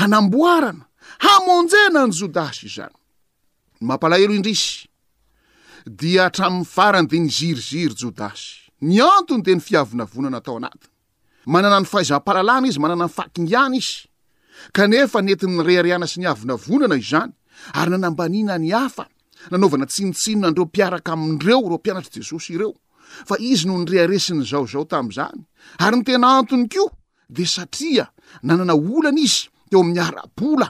hanamboarana 0.00 0.84
hamonjena 1.24 2.02
ny 2.06 2.12
jodasy 2.18 2.62
izanynamaheo 2.66 4.34
iday 4.34 6.18
arany 6.78 7.08
de 7.08 7.20
niiryiry 7.20 7.94
jodasy 8.02 8.48
ny 8.88 9.00
antony 9.00 9.42
de 9.46 9.52
ny 9.56 9.60
fiavina 9.66 10.04
vonana 10.12 10.40
tao 10.46 10.56
anatnymanana 10.60 11.78
ny 11.82 11.86
fahaizapalalana 11.92 12.66
izy 12.70 12.78
manana 12.84 13.04
ny 13.04 13.10
fakingiana 13.16 13.76
izy 13.82 13.98
knefa 14.74 15.18
netinyrehrhana 15.26 16.06
sy 16.10 16.18
ny 16.22 16.26
avna 16.32 16.56
vonana 16.64 16.96
izany 17.04 17.32
ary 17.78 17.90
nanambanina 17.92 18.58
ny 18.58 18.70
hafa 18.74 19.04
nanovana 19.50 19.86
tsinitsinona 19.86 20.50
nreo 20.50 20.64
mpiaraka 20.70 21.10
aminireo 21.14 21.60
ro 21.68 21.76
ampianatr' 21.78 22.12
jesosy 22.18 22.54
ireo 22.54 22.74
fa 23.28 23.36
izy 23.38 23.68
no 23.68 23.78
nreharesiny 23.84 24.42
zaozao 24.50 24.84
tam'zany 24.84 25.40
aryny 25.84 26.02
tena 26.04 26.26
antony 26.38 26.66
ko 26.72 26.90
de 27.30 27.44
satria 27.54 28.10
nanana 28.42 28.74
olana 28.74 29.20
izy 29.26 29.53
eo 29.74 29.80
amin'ny 29.82 29.98
arapola 30.08 30.68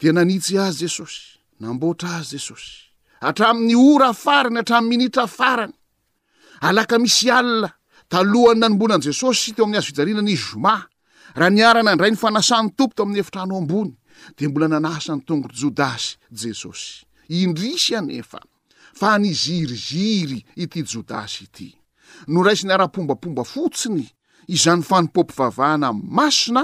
de 0.00 0.08
nanitsy 0.16 0.56
azy 0.66 0.78
jesosy 0.84 1.20
namboatra 1.62 2.08
azy 2.20 2.32
jesosy 2.38 2.68
atramn'ny 3.28 3.74
ora 3.90 4.06
afarany 4.14 4.58
atramy 4.60 4.88
minitra 4.90 5.22
afarany 5.28 5.74
alaka 6.68 6.96
misy 7.04 7.28
alin 7.38 7.64
talohany 8.12 8.58
nanombonan 8.62 9.02
jesosy 9.08 9.48
teo 9.54 9.64
am'y 9.66 9.76
azy 9.80 9.86
fijarinanoa 9.92 10.86
hina 11.36 11.96
ray 11.96 12.10
n 12.12 12.16
fanaany 12.24 12.66
tompo 12.76 12.94
to 12.96 13.02
amin'ny 13.04 13.20
efitra 13.22 13.40
ano 13.44 13.54
ambony 13.62 13.92
de 14.38 14.44
mbola 14.50 14.66
nanasany 14.74 15.20
tongoy 15.28 15.50
jodasy 15.60 16.10
jesosy 16.40 16.88
indrisy 17.40 17.92
aeniriziry 19.02 20.38
ity 20.62 20.80
jodasyy 20.92 21.68
noraisy 22.32 22.64
ny 22.66 22.72
ara-pombapomba 22.74 23.44
fotsiny 23.54 24.04
izany 24.56 24.82
fanimpompivavahana 24.90 25.88
masina 26.18 26.62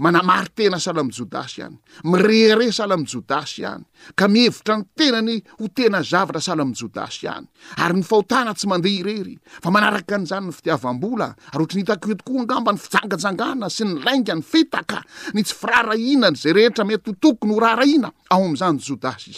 manamary 0.04 0.52
tena 0.58 0.78
sala 0.86 1.02
mi 1.08 1.12
jodasy 1.18 1.62
hany 1.64 1.78
mireyre 2.12 2.68
sala 2.80 2.98
mi 3.00 3.06
jodasy 3.12 3.62
ihany 3.64 3.86
ka 4.20 4.28
mihevitra 4.28 4.76
ny 4.78 4.86
tena 4.98 5.20
ny 5.24 5.36
ho 5.60 5.70
tena 5.74 6.04
zavatra 6.04 6.42
sala 6.44 6.66
mi 6.68 6.74
jodasy 6.76 7.26
hany 7.32 7.46
ary 7.80 7.96
ny 7.96 8.04
fahotana 8.04 8.52
tsy 8.58 8.68
mandeha 8.68 8.98
irery 9.00 9.36
fa 9.64 9.72
manaraka 9.72 10.18
n'izany 10.20 10.50
ny 10.50 10.54
fitiavam-bola 10.60 11.28
ar 11.56 11.60
ohatra 11.62 11.78
nhitako 11.80 12.06
hoe 12.10 12.18
tokoa 12.20 12.42
angamba 12.44 12.70
ny 12.76 12.80
fijangajangana 12.84 13.68
sy 13.76 13.88
ny 13.88 13.92
lainga 14.06 14.36
ny 14.36 14.44
fitaka 14.52 15.00
ny 15.34 15.42
tsy 15.48 15.56
firaharahinany 15.62 16.36
za 16.36 16.52
rehetra 16.58 16.84
metotokony 16.84 17.54
horahrahina 17.56 18.12
ao 18.36 18.42
am'zany 18.50 18.82
jdasy 18.88 19.32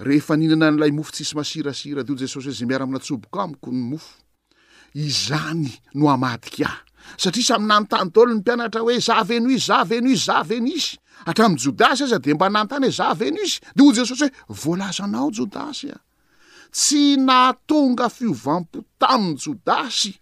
izanyinana 0.00 0.72
nlay 0.74 0.90
mofo 0.90 1.12
tsisy 1.14 1.36
masirasira 1.38 2.02
d 2.02 2.10
o 2.10 2.18
jesosy 2.18 2.50
hoe 2.50 2.56
za 2.58 2.66
miara 2.66 2.84
minatsobok 2.88 3.34
amiko 3.38 3.70
ny 3.70 3.78
mofo 3.94 4.18
izany 4.94 5.70
no 5.94 6.08
amadik'ah 6.10 6.74
satria 7.16 7.44
samynany 7.44 7.86
tany 7.90 8.10
taolo 8.12 8.32
ny 8.34 8.40
mpianatra 8.40 8.80
hoe 8.80 8.98
zavenouisy 9.00 9.66
za 9.66 9.78
venouisy 9.88 10.24
za 10.24 10.38
venusy 10.48 10.96
hatrami'y 11.26 11.58
jodasy 11.64 12.04
aza 12.04 12.18
de 12.24 12.34
mba 12.34 12.48
nnany 12.50 12.68
tany 12.68 12.86
hoe 12.86 12.92
za 12.96 13.14
venoisy 13.14 13.60
de 13.76 13.82
ho 13.82 13.92
jesosy 13.96 14.26
hoe 14.48 14.56
voalazanao 14.62 15.30
jodasy 15.30 15.90
a 15.92 15.98
tsy 16.74 17.16
natonga 17.18 18.08
fiovam-po 18.08 18.78
tam'y 19.00 19.38
jodasy 19.44 20.12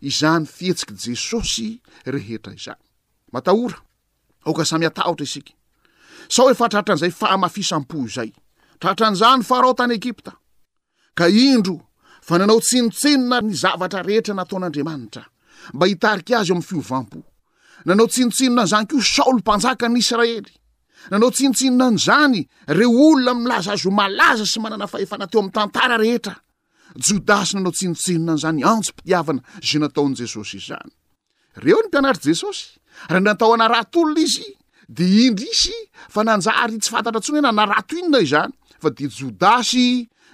izany 0.00 0.46
fihetsiky 0.46 0.94
jesosy 1.04 1.80
rehetra 2.06 2.52
izany 2.54 2.82
matahora 3.32 3.78
aoka 4.46 4.64
samy 4.64 4.86
atahotra 4.86 5.24
isika 5.24 5.52
saho 6.28 6.50
efa 6.50 6.64
atratran'izay 6.66 7.10
fahamafisam-po 7.10 7.98
zay 8.14 8.30
tratran'iza 8.80 9.28
ny 9.38 9.42
farao 9.42 9.74
tany 9.74 9.94
egypta 9.98 10.32
ka 11.18 11.26
indro 11.28 11.78
fa 12.22 12.38
nanao 12.38 12.60
tsinotsenona 12.60 13.40
ny 13.42 13.54
zavatra 13.54 14.02
rehetra 14.06 14.34
nataon'andriamanitra 14.38 15.24
mba 15.74 15.86
hitarik' 15.90 16.34
azy 16.38 16.52
am'ny 16.54 16.62
fiovampo 16.64 17.18
nanao 17.84 18.06
tsinotsinonan 18.06 18.66
zany 18.70 18.86
ko 18.90 19.02
saoly 19.02 19.42
panjaka 19.42 19.88
ny 19.90 19.98
israely 19.98 20.54
nanao 21.10 21.30
tsinotsinona 21.34 21.86
an 21.90 21.98
zany 21.98 22.46
reo 22.66 22.94
olona 23.10 23.34
mlaza 23.34 23.72
azo 23.76 23.90
malaza 23.90 24.46
sy 24.46 24.62
manana 24.62 24.86
fahefana 24.86 25.26
teo 25.26 25.40
am'ny 25.42 25.52
tantara 25.54 25.98
rehetra 25.98 26.36
jodasy 26.94 27.56
nanao 27.58 27.72
tsinotsenona 27.74 28.38
nzany 28.38 28.62
antso 28.72 28.90
mpitiavana 28.94 29.42
za 29.66 29.78
nataonjesosyeo 29.82 30.80
mpanat 31.90 32.22
jesosy 32.26 32.78
raha 33.10 33.20
natao 33.26 33.54
anaratolona 33.54 34.20
izy 34.22 34.46
de 34.88 35.04
indr 35.26 35.42
isy 35.50 35.74
fa 36.08 36.22
nanjary 36.24 36.78
tsy 36.78 36.90
fantatra 36.94 37.18
ntson 37.20 37.42
na 37.42 37.50
naratoinona 37.52 38.18
izany 38.22 38.54
fa 38.82 38.88
dejdas 38.94 39.18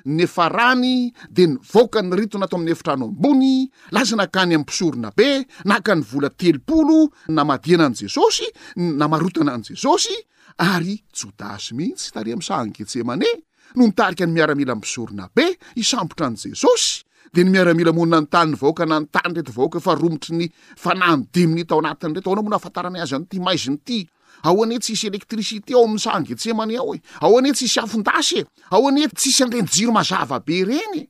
ny 0.07 0.23
efa 0.23 0.49
rany 0.49 1.11
de 1.31 1.47
nyvooka 1.55 2.03
ny 2.03 2.15
ritona 2.17 2.47
atao 2.47 2.59
ami'ny 2.59 2.73
efitra 2.73 2.93
ano 2.95 3.07
ambony 3.11 3.71
laza 3.91 4.17
nakany 4.17 4.55
am' 4.57 4.65
pisorona 4.65 5.11
be 5.17 5.29
naka 5.65 5.95
ny 5.97 6.03
vola 6.11 6.31
telopolo 6.31 7.09
namadiana 7.29 7.85
an' 7.87 7.95
jesosy 7.99 8.47
namarotana 8.77 9.53
an' 9.55 9.63
jesosy 9.65 10.15
ary 10.59 11.03
jodasy 11.13 11.75
mihisys 11.75 12.13
taria 12.15 12.37
m' 12.37 12.43
sahanketseh 12.45 13.03
maneh 13.05 13.35
no 13.77 13.87
mitarika 13.87 14.27
ny 14.27 14.33
miaramila 14.33 14.75
ypisorona 14.79 15.29
be 15.35 15.45
isambotra 15.77 16.27
an' 16.31 16.37
jesosy 16.39 17.03
de 17.35 17.45
ny 17.45 17.51
miaramila 17.51 17.93
monina 17.93 18.21
ny 18.21 18.27
tanyny 18.31 18.55
vaoka 18.61 18.87
na 18.87 19.01
ny 19.01 19.07
tany 19.11 19.35
rety 19.41 19.53
vaoka 19.53 19.81
fa 19.81 19.95
romotry 19.99 20.35
ny 20.37 20.47
fanano 20.77 21.27
diminy 21.33 21.65
tao 21.67 21.79
anatinyrety 21.83 22.29
aoana 22.29 22.43
moana 22.43 22.57
hafantarana 22.61 23.03
azanyity 23.03 23.39
maizinyity 23.41 24.07
ao 24.42 24.62
ane 24.64 24.79
tsisy 24.79 25.07
elektricité 25.07 25.74
ao 25.74 25.85
amn'ny 25.85 26.01
sangetseh 26.03 26.55
many 26.55 26.77
ao 26.79 26.94
e 26.94 26.98
ao 27.20 27.37
anoe 27.38 27.53
tsisy 27.53 27.81
afindasy 27.81 28.38
e 28.40 28.46
ao 28.70 28.87
ane 28.88 29.09
tsisy 29.09 29.42
andrenijiro 29.42 29.92
mazava 29.92 30.38
be 30.40 30.57
reny 30.68 30.98
e. 30.98 31.09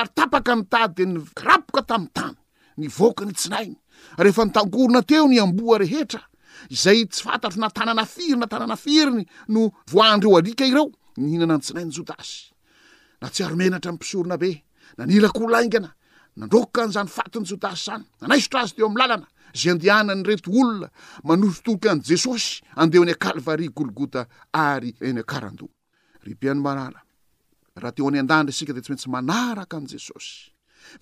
arytapaka 0.00 0.54
ny 0.56 0.62
tadde 0.72 1.04
nkrapoka 1.06 1.82
tamy 1.82 2.06
tany 2.16 2.34
nvokanytsinainy 2.80 3.74
reefantankorona 4.18 5.02
teo 5.02 5.28
ny 5.28 5.40
amboa 5.40 5.78
rehetra 5.78 6.24
izay 6.70 7.06
tsy 7.06 7.22
fantatro 7.24 7.60
natanana 7.60 8.04
firiny 8.06 8.38
natanana 8.40 8.76
firiny 8.76 9.26
no 9.48 9.72
voandreo 9.90 10.36
alika 10.38 10.64
ireo 10.66 10.90
inana 11.16 11.56
ntsinanyjodaayaromenatra 11.58 13.90
am 13.92 13.98
pisoronabeialagaaandrokka 14.02 16.82
n'zany 16.88 17.08
fatiny 17.16 17.44
jodasy 17.50 17.82
zany 17.86 18.04
anaisotra 18.24 18.58
azy 18.62 18.74
teo 18.76 18.86
am'ny 18.88 18.98
lalana 19.00 19.26
z 19.58 19.66
andeananyretoolona 19.72 20.88
manootokan 21.28 21.98
jesosy 22.04 22.64
andehony 22.76 23.14
kaiskaeaitsyeo 23.14 24.26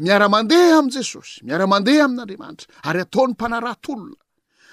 miaramandeha 0.01 0.73
am 0.81 0.89
jesosy 0.95 1.33
miaramandeha 1.47 2.03
amin'andriamanitra 2.07 2.69
ary 2.89 3.01
ataony 3.01 3.33
mpanaratolona 3.33 4.15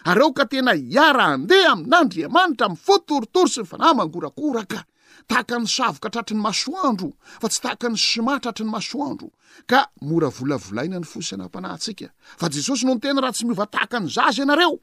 areo 0.03 0.31
ka 0.33 0.45
tena 0.45 0.71
iara 0.75 1.37
ndeha 1.37 1.71
amin'andriamanitra 1.73 2.69
mfotoritoro 2.69 3.47
sy 3.49 3.61
ny 3.63 3.67
fana 3.69 3.93
mangorakoraka 3.93 4.79
tahaka 5.27 5.57
ny 5.59 5.67
savoka 5.67 6.07
atratri 6.09 6.35
ny 6.37 6.41
masoandro 6.41 7.09
fa 7.41 7.47
tsy 7.49 7.61
tahaka 7.61 7.87
ny 7.89 7.97
soma 7.97 8.39
tratri 8.39 8.63
ny 8.65 8.71
masoandro 8.73 9.31
ka 9.65 9.89
mora 10.01 10.29
volaolaina 10.29 10.99
ny 10.99 11.05
fosinam-panahtsika 11.07 12.07
fa 12.39 12.49
jesosy 12.49 12.85
non 12.85 12.99
tena 13.01 13.21
raha 13.21 13.33
tsy 13.33 13.45
miova 13.45 13.65
tahaka 13.65 13.99
ny 13.99 14.07
zaza 14.09 14.41
ianareo 14.41 14.77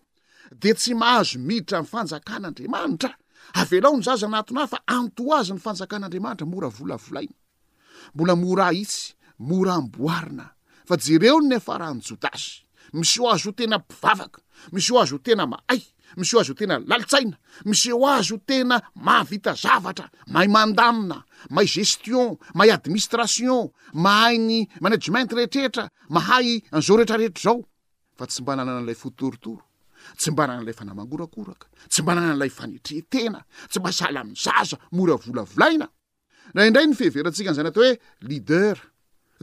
de 0.53 0.75
tsy 0.75 0.95
mahazo 0.95 1.39
miditra 1.39 1.79
nfanjakan'andriamanitra 1.83 3.11
avelaony 3.61 4.03
zaza 4.03 4.27
anatonahy 4.27 4.67
fa 4.67 4.79
antoazy 4.97 5.53
ny 5.55 5.61
fanjakan'andriamanitra 5.61 6.47
mora 6.47 6.69
volavolaina 6.69 7.33
mbola 8.15 8.35
mra 8.37 8.73
itsy 8.73 9.15
moramboarina 9.39 10.47
fa 10.89 10.95
jereo 10.97 11.39
n 11.41 11.49
nyfarany 11.55 12.03
jodasy 12.07 12.61
miseho 12.95 13.31
azo 13.31 13.53
tena 13.53 13.79
mpivavaka 13.79 14.41
miseho 14.73 15.01
azo 15.01 15.19
tena 15.19 15.47
maay 15.47 15.81
miseho 16.17 16.41
azo 16.43 16.55
tena 16.55 16.75
lalitsaina 16.91 17.37
misyo 17.65 17.97
azo 18.17 18.37
tena 18.49 18.77
maavita 19.07 19.53
zavatra 19.63 20.07
mahay 20.33 20.49
mandaina 20.55 21.19
mahaygestion 21.55 22.31
mahay 22.57 22.71
administration 22.79 23.69
mahainy 24.05 24.61
management 24.85 25.31
rehetrehtra 25.39 25.85
mahay 26.17 26.49
azao 26.77 26.97
rehetrarehetrzaofty 26.99 28.43
bananlatooya 28.47 29.59
a 30.37 30.63
lafanamagorakoksy 30.67 32.03
ba 32.07 32.13
nana 32.15 32.33
layfanetreena 32.41 33.41
tsy 33.71 33.79
mba 33.81 33.91
sahla 33.99 34.21
mzazaaaaina 34.31 35.89
rahindray 36.57 36.87
ny 36.89 36.95
feheverantsika 37.01 37.51
n'zany 37.51 37.69
atao 37.71 37.83
hoe 37.85 37.95
lider 38.29 38.77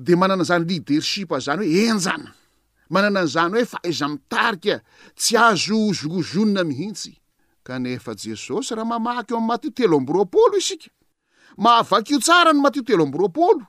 de 0.06 0.14
mananazany 0.22 0.64
liadershipzany 0.70 1.60
hoe 1.62 1.72
enjana 1.90 2.32
mananan'zany 2.94 3.54
hoe 3.60 3.66
fa 3.72 3.80
aiza 3.86 4.08
mitarika 4.12 4.76
tsy 5.20 5.36
azo 5.48 5.80
zozonna 6.00 6.64
mihitsy 6.70 7.12
kanefa 7.68 8.12
jesosy 8.24 8.76
raha 8.76 8.86
mamakeo 8.92 9.38
amny 9.40 9.48
matiotelo 9.50 9.96
amboropolo 10.02 10.56
isika 10.62 10.90
mahavakio 11.64 12.20
tsara 12.26 12.52
ny 12.54 12.60
matio 12.64 12.84
telo 12.88 13.04
amboropolo 13.08 13.64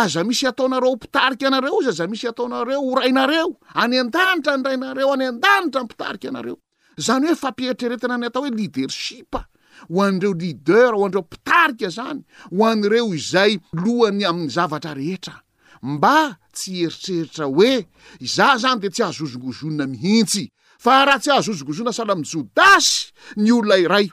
aza 0.00 0.20
misy 0.28 0.46
ataonareo 0.50 0.90
ho 0.92 0.96
mpitarika 0.96 1.46
anareo 1.48 1.80
za 1.84 1.88
aza 1.94 2.04
misy 2.12 2.26
ataonareo 2.28 2.80
orainareo 2.94 3.50
any 3.82 3.94
an-danitra 4.00 4.56
ny 4.56 4.62
rainareo 4.66 5.12
any 5.12 5.24
an-danitra 5.24 5.84
pitarika 5.90 6.28
anareo 6.28 6.56
zany 7.04 7.26
hoe 7.28 7.36
fapieitreretina 7.44 8.16
ny 8.18 8.26
atao 8.26 8.42
hoe 8.42 8.50
lidershipa 8.50 9.44
hoan'dreo 9.92 10.32
lidera 10.32 10.96
ho 10.96 11.04
andreo 11.06 11.22
mpitarika 11.22 11.88
zany 11.96 12.20
hoan'reo 12.58 13.14
izay 13.14 13.52
lohany 13.82 14.24
amin'ny 14.30 14.50
zavatra 14.56 14.94
rehetra 14.94 15.43
mba 15.88 16.36
tsy 16.52 16.72
eritreritra 16.88 17.44
hoe 17.46 17.74
za 18.20 18.48
zany 18.62 18.80
de 18.82 18.88
tsy 18.94 19.02
ahazozogozona 19.02 19.84
mihitsy 19.92 20.44
fa 20.84 21.04
raha 21.04 21.18
tsy 21.22 21.30
ahazozogozona 21.34 21.92
sala 21.92 22.12
ami 22.16 22.24
jodasy 22.24 23.12
ny 23.42 23.52
olona 23.52 23.76
iray 23.84 24.06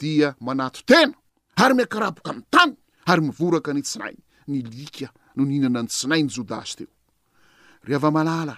dia 0.00 0.28
manato 0.46 0.80
tena 0.88 1.12
ary 1.62 1.74
miakaraboka 1.76 2.30
am'y 2.32 2.44
tany 2.54 2.72
ary 3.10 3.20
mivoraka 3.26 3.70
ny 3.76 3.82
tsinay 3.84 4.16
nylika 4.50 5.08
no 5.36 5.42
nhinana 5.44 5.80
ny 5.84 5.88
tsinaynyjodasy 5.92 6.84
teoeoa 7.84 8.54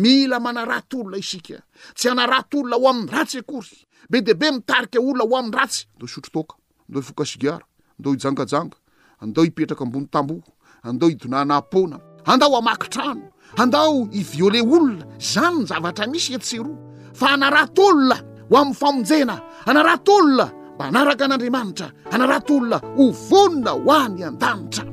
mila 0.03 0.37
manarat 0.45 0.93
olona 0.93 1.17
isika 1.17 1.57
tsy 1.97 2.07
anarat 2.13 2.49
olona 2.53 2.77
ho 2.81 2.85
amn'ny 2.93 3.09
ratsy 3.15 3.41
akory 3.41 3.75
be 4.09 4.21
de 4.21 4.33
be 4.37 4.47
mitarika 4.53 4.99
olona 5.01 5.25
ho 5.25 5.33
am'n 5.41 5.53
ratsydotrka 5.57 6.55
andao 6.87 6.99
ifokasigara 7.01 7.59
andao 7.99 8.13
ijangajanga 8.13 8.77
andao 9.19 9.45
ipetraka 9.45 9.83
ambony 9.83 10.05
tamboho 10.11 10.41
andao 10.83 11.09
hidonana 11.09 11.61
pona 11.61 11.99
andao 12.25 12.57
amakitrano 12.57 13.23
andao 13.57 14.07
i 14.13 14.23
viole 14.33 14.61
olona 14.61 15.05
zany 15.19 15.59
ny 15.61 15.65
zavatra 15.65 16.07
misy 16.07 16.33
etseroa 16.35 16.77
fa 17.15 17.29
anaratolona 17.35 18.15
ho 18.49 18.57
amin'ny 18.57 18.73
famonjena 18.79 19.35
anaratolona 19.65 20.45
mba 20.75 20.85
anaraka 20.85 21.25
an'andriamanitra 21.25 21.87
anaratolona 22.11 22.77
hovonona 22.97 23.71
ho 23.71 23.91
any 23.91 24.23
an-danitra 24.23 24.85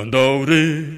andao 0.00 0.44
re 0.48 0.97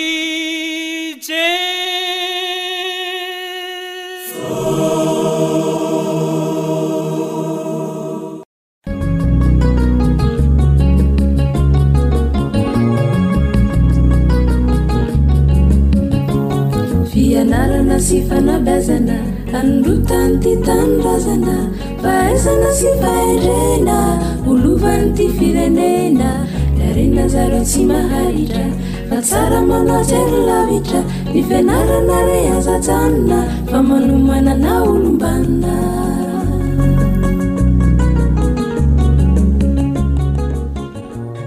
sy 18.00 18.24
fanabazana 18.32 19.20
anlotany 19.52 20.40
ty 20.40 20.56
tanrazana 20.64 21.56
fa 22.00 22.32
azana 22.32 22.72
sy 22.72 22.88
fahirena 23.00 24.00
olovany 24.48 25.12
ty 25.12 25.28
firenena 25.36 26.48
arenazar 26.88 27.52
tsy 27.68 27.84
mahaitra 27.84 28.66
fa 29.12 29.18
tsara 29.20 29.60
malatsy 29.68 30.16
rolaitra 30.32 31.02
ny 31.36 31.40
fianarana 31.48 32.18
re 32.28 32.40
azajanona 32.56 33.40
fa 33.70 33.80
manomanana 33.88 34.72
olombanina 34.88 35.76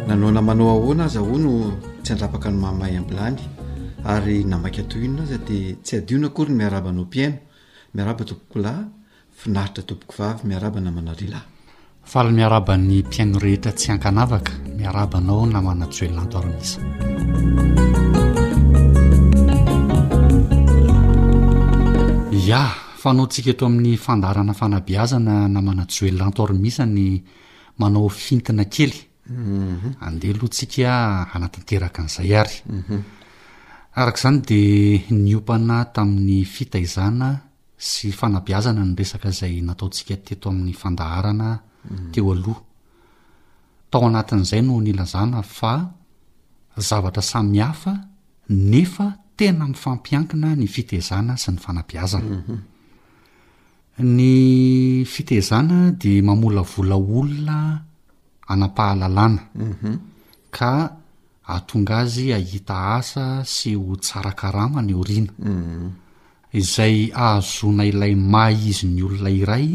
nanona 0.09 0.41
manao 0.47 0.69
ahoana 0.77 1.03
azaho 1.09 1.33
no 1.45 1.53
tsy 2.05 2.11
andrapaka 2.13 2.49
no 2.53 2.61
maiay 2.81 3.01
amilany 3.01 3.41
ary 4.05 4.43
namaka 4.45 4.83
atohinona 4.83 5.25
zay 5.27 5.39
dea 5.47 5.75
tsy 5.85 5.95
adiona 6.01 6.29
kory 6.35 6.51
ny 6.51 6.57
miarabanao 6.59 7.05
mpiaino 7.07 7.39
miaraba 7.95 8.25
tobokolahy 8.25 8.85
finaritra 9.39 9.83
toboko 9.87 10.13
vavy 10.19 10.43
miaraba 10.49 10.81
namana 10.83 11.15
rea 11.15 11.31
lahy 11.31 11.47
fahla 12.11 12.31
miarabany 12.39 12.99
mpiaino 13.07 13.39
rehetra 13.39 13.73
tsy 13.73 13.93
ankanavaka 13.95 14.53
miarabanao 14.79 15.47
namana 15.47 15.87
joellanto 15.95 16.39
armisa 16.43 16.79
a 22.53 22.63
fanao 23.03 23.27
tsika 23.33 23.51
eto 23.55 23.65
amin'ny 23.67 23.97
fandarana 24.05 24.53
fanabeazana 24.61 25.47
namana 25.55 25.87
joellanto 25.95 26.43
armisa 26.45 26.83
ny 26.87 27.23
manao 27.79 28.09
fintina 28.09 28.65
kely 28.75 28.95
mhm. 29.31 29.89
andehaloha 30.07 30.51
tsika 30.55 30.91
anatinteraka 31.35 31.99
an'izay 32.03 32.33
ary 32.43 32.57
mhm. 32.67 33.01
arak'izany 33.95 34.39
de 34.49 34.61
ny 35.11 35.35
ompana 35.37 35.85
tamin'ny 35.93 36.45
fitaizana 36.45 37.31
sy 37.77 38.13
fanabiazana 38.13 38.85
ny 38.87 38.95
resaka 38.97 39.29
izay 39.35 39.57
nataotsika 39.67 40.15
teto 40.27 40.49
amin'ny 40.51 40.73
fandaharana 40.77 41.49
mm. 41.59 42.13
teo 42.13 42.33
aloha 42.33 42.61
tao 43.91 44.07
anatin'izay 44.09 44.63
no 44.67 44.81
ny 44.81 44.93
lazana 44.99 45.43
fa 45.43 45.75
zavatra 46.89 47.23
samihafa 47.23 47.93
nefa 48.71 49.07
tena 49.37 49.65
mi'n 49.69 49.77
fampiankina 49.83 50.49
ny 50.61 50.67
fitaizana 50.75 51.37
sy 51.43 51.53
ny 51.53 51.59
fanabiazana 51.61 52.37
mhm. 52.41 52.59
ny 54.17 54.33
fitaizana 55.09 55.79
de 56.03 56.13
mamola 56.25 56.63
volaolona 56.73 57.57
ana-pahalalana 58.53 59.41
mhm. 59.55 59.95
ka 60.57 60.71
atonga 61.47 61.97
azy 62.07 62.31
ahita 62.37 62.77
asa 62.99 63.43
sy 63.45 63.75
ho 63.75 63.97
tsarakaramany 63.99 64.95
oriana 64.95 65.33
mhm. 65.43 65.89
izay 66.55 67.11
ahazona 67.15 67.83
ilay 67.89 68.15
may 68.15 68.55
izy 68.71 68.87
ny 68.87 69.03
olona 69.03 69.31
iray 69.31 69.69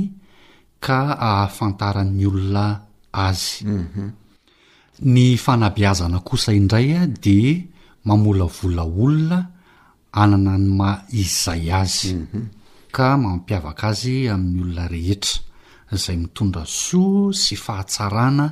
ka 0.80 1.18
ahafantaran'ny 1.20 2.24
olona 2.32 2.66
azy 3.12 3.68
mhm. 3.68 4.08
ny 5.14 5.36
fanabeazana 5.36 6.20
kosa 6.24 6.54
indray 6.56 6.90
a 6.96 7.04
de 7.24 7.68
mamola 8.08 8.46
volaolona 8.58 9.40
anana 10.22 10.54
ny 10.58 10.70
ma 10.80 10.90
izay 11.24 11.68
azy 11.82 12.14
mhm. 12.16 12.42
ka 12.96 13.20
mampiavaka 13.20 13.92
azy 13.92 14.32
amin'ny 14.34 14.64
olona 14.64 14.88
rehetra 14.88 15.42
zay 16.00 16.16
mitondra 16.18 16.64
soa 16.66 17.36
sy 17.44 17.56
fahatsarana 17.60 18.46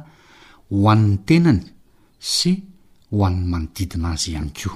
ho 0.69 0.77
an'ny 0.91 1.15
tenany 1.27 1.63
sy 2.19 2.74
hoan'ny 3.13 3.45
manodidina 3.51 4.13
azy 4.15 4.31
ihany 4.33 4.49
ko 4.55 4.71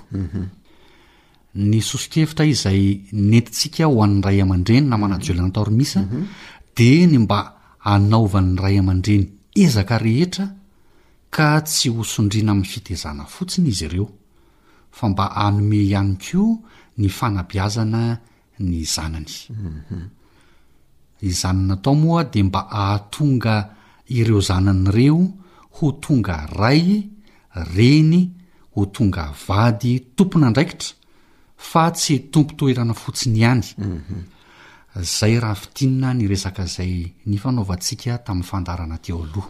ny 1.60 1.80
sosikevitra 1.82 2.46
izay 2.46 2.82
netintsika 3.12 3.88
ho 3.90 3.98
an'nyray 4.06 4.42
aman-dreny 4.44 4.86
na 4.90 4.98
manajoelana 5.02 5.50
taoromisa 5.54 6.04
de 6.78 6.90
ny 7.10 7.18
mba 7.26 7.40
hanaovan'ny 7.86 8.54
ray 8.62 8.78
aman-dreny 8.82 9.26
ezaka 9.64 9.98
rehetra 9.98 10.46
ka 11.34 11.50
tsy 11.66 11.90
hosondriana 11.96 12.54
ami'ny 12.54 12.70
fitezana 12.72 13.26
fotsiny 13.26 13.68
izy 13.74 13.86
ireo 13.90 14.08
fa 14.94 15.10
mba 15.10 15.26
ahnome 15.44 15.80
ihany 15.90 16.14
koa 16.22 16.54
ny 17.00 17.08
fanabiazana 17.18 18.04
ny 18.62 18.82
zanany 18.86 19.36
izanana 21.26 21.76
tao 21.84 21.96
moa 21.98 22.24
de 22.32 22.40
mba 22.46 22.62
ahatonga 22.70 23.56
ireo 24.14 24.42
zanan'ireo 24.50 25.20
ho 25.76 25.86
tonga 26.04 26.46
ray 26.62 27.10
reny 27.56 28.30
ho 28.76 28.86
tonga 28.86 29.32
vady 29.48 30.00
tompona 30.16 30.50
ndraikitra 30.52 30.96
fa 31.58 31.90
tsy 31.92 32.30
tompo 32.32 32.54
toerana 32.56 32.94
fotsiny 32.94 33.40
ihany 33.40 33.64
mhm. 33.78 34.24
zay 35.02 35.40
raha 35.40 35.56
fitinina 35.56 36.14
nyresaka 36.14 36.66
zay 36.66 37.04
ny 37.26 37.38
fanaovantsika 37.38 38.18
tamin'ny 38.24 38.46
fandarana 38.50 38.98
teo 38.98 39.24
aloha 39.24 39.50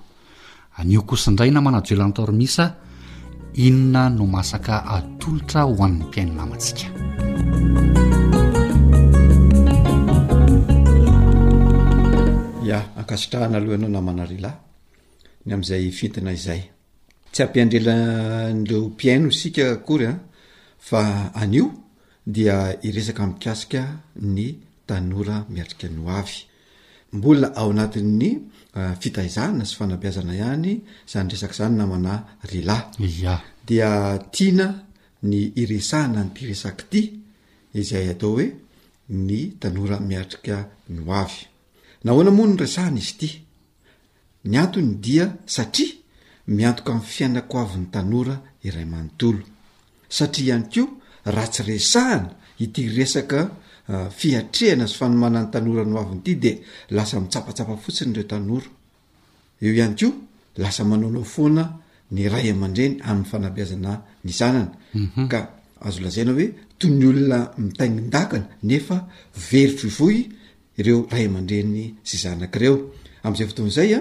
anio 0.77 1.01
kosindray 1.01 1.51
namanajolantaormisa 1.51 2.65
inona 3.55 4.09
no 4.09 4.25
masaka 4.25 4.83
atolotra 4.85 5.61
ho 5.65 5.83
an'ny 5.85 6.03
mpiainanamatsika 6.05 6.85
ia 12.67 12.79
akasitrahana 13.01 13.57
alohaianao 13.57 13.91
namana 13.91 14.25
rilay 14.25 14.55
ny 15.45 15.51
amin'izay 15.53 15.91
fitina 15.91 16.31
izay 16.33 16.61
tsy 17.31 17.41
ampiandrela 17.43 17.95
leopiano 18.69 19.27
isika 19.29 19.65
oryaaaio 19.93 21.65
ah. 21.69 21.73
dia 22.33 22.55
iresaka 22.87 23.23
mkasika 23.27 23.81
ny 24.35 24.45
tanora 24.87 25.37
miatrika 25.49 25.87
ny 25.93 25.99
oay 26.07 26.29
mbola 27.13 27.47
ao 27.55 27.69
anatin'ny 27.71 28.29
ah, 28.77 28.95
fitahizahna 29.01 29.63
sy 29.65 29.75
fanabiazana 29.77 30.33
hany 30.45 30.73
zanyresakzany 31.11 31.75
namanarelaydiaiana 31.77 34.67
ny 35.29 35.39
iresahna 35.61 36.21
nyty 36.23 36.41
resak 36.49 36.79
ty 36.91 37.01
izay 37.79 38.05
atao 38.13 38.31
hoe 38.35 38.45
ny 39.27 39.39
tanora 39.59 39.97
miatrika 40.09 40.55
ny 40.89 40.99
oaynaoana 41.19 42.31
mon 42.37 42.49
nyresahana 42.53 42.99
izy 43.01 43.13
tyny 43.19 43.33
annydia 44.59 45.25
iao'nyaoaiany 46.49 47.41
korahtsyreahaa 50.07 52.19
itresakfiatrehana 52.65 54.83
ah, 54.83 54.87
zy 54.89 54.95
fanomanany 54.99 55.47
tanoranoainyity 55.51 56.33
de 56.43 56.51
lasa 56.91 57.19
mitsapasapa 57.19 57.75
fotsiny 57.83 58.13
reo 58.15 58.23
tanoraeoany 58.23 59.95
ko 60.01 60.07
lasa 60.57 60.83
manaonao 60.83 61.23
foana 61.23 61.63
ny 62.11 62.29
ray 62.29 62.51
aman-dreny 62.51 62.97
any 63.09 63.23
fanaiazanaaoanaoe 63.31 64.75
mhm. 66.47 66.57
tony 66.79 67.05
olona 67.09 67.49
mitandaaa 67.57 68.39
ne 68.63 68.77
very 69.51 69.89
foio 69.97 70.23
ireoray 70.77 71.27
aa-dreny 71.35 71.83
aeayooaaydi 72.13 73.95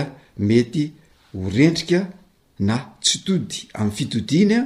ah, 0.00 0.06
mety 0.38 0.92
ho 1.34 1.48
rendrika 1.48 2.06
na 2.58 2.96
tsitody 3.02 3.68
am'ny 3.74 3.92
fitodianya 3.96 4.60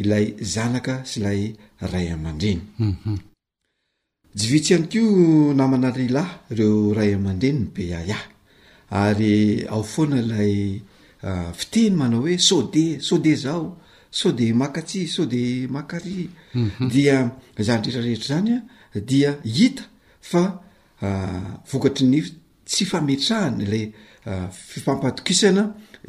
ilay 0.00 0.26
zanaka 0.54 0.94
sy 1.10 1.18
lay 1.24 1.42
ray 1.92 2.06
aman-dreny 2.14 2.60
jivitsy 4.38 4.72
mhm. 4.72 4.78
ihany 4.78 4.86
ko 4.92 4.98
namanary 5.58 6.06
lah 6.16 6.28
reo 6.58 6.78
ray 6.98 7.10
aman-dreny 7.18 7.58
ny 7.60 7.66
beaahyayao 7.74 9.82
foana 9.92 10.18
lay 10.32 10.56
ah, 11.28 11.50
fitihny 11.58 11.94
manao 12.00 12.20
hoe 12.24 12.36
soude 12.48 12.84
sode 13.08 13.32
zao 13.44 13.66
sode 14.20 14.46
makatsi 14.60 15.00
sode 15.16 15.42
makary 15.74 16.18
mhm. 16.54 16.86
dia 16.92 17.16
zany 17.66 17.80
rehetrarehetra 17.82 18.28
zanya 18.34 18.58
dia 19.08 19.30
hita 19.56 19.84
fa 20.30 20.42
ah, 21.06 21.46
vokatr 21.70 22.02
ny 22.04 22.20
tsy 22.68 22.82
fametrahany 22.90 23.64
lay 23.72 23.86
ah, 24.30 24.48
fipampatokisana 24.68 25.64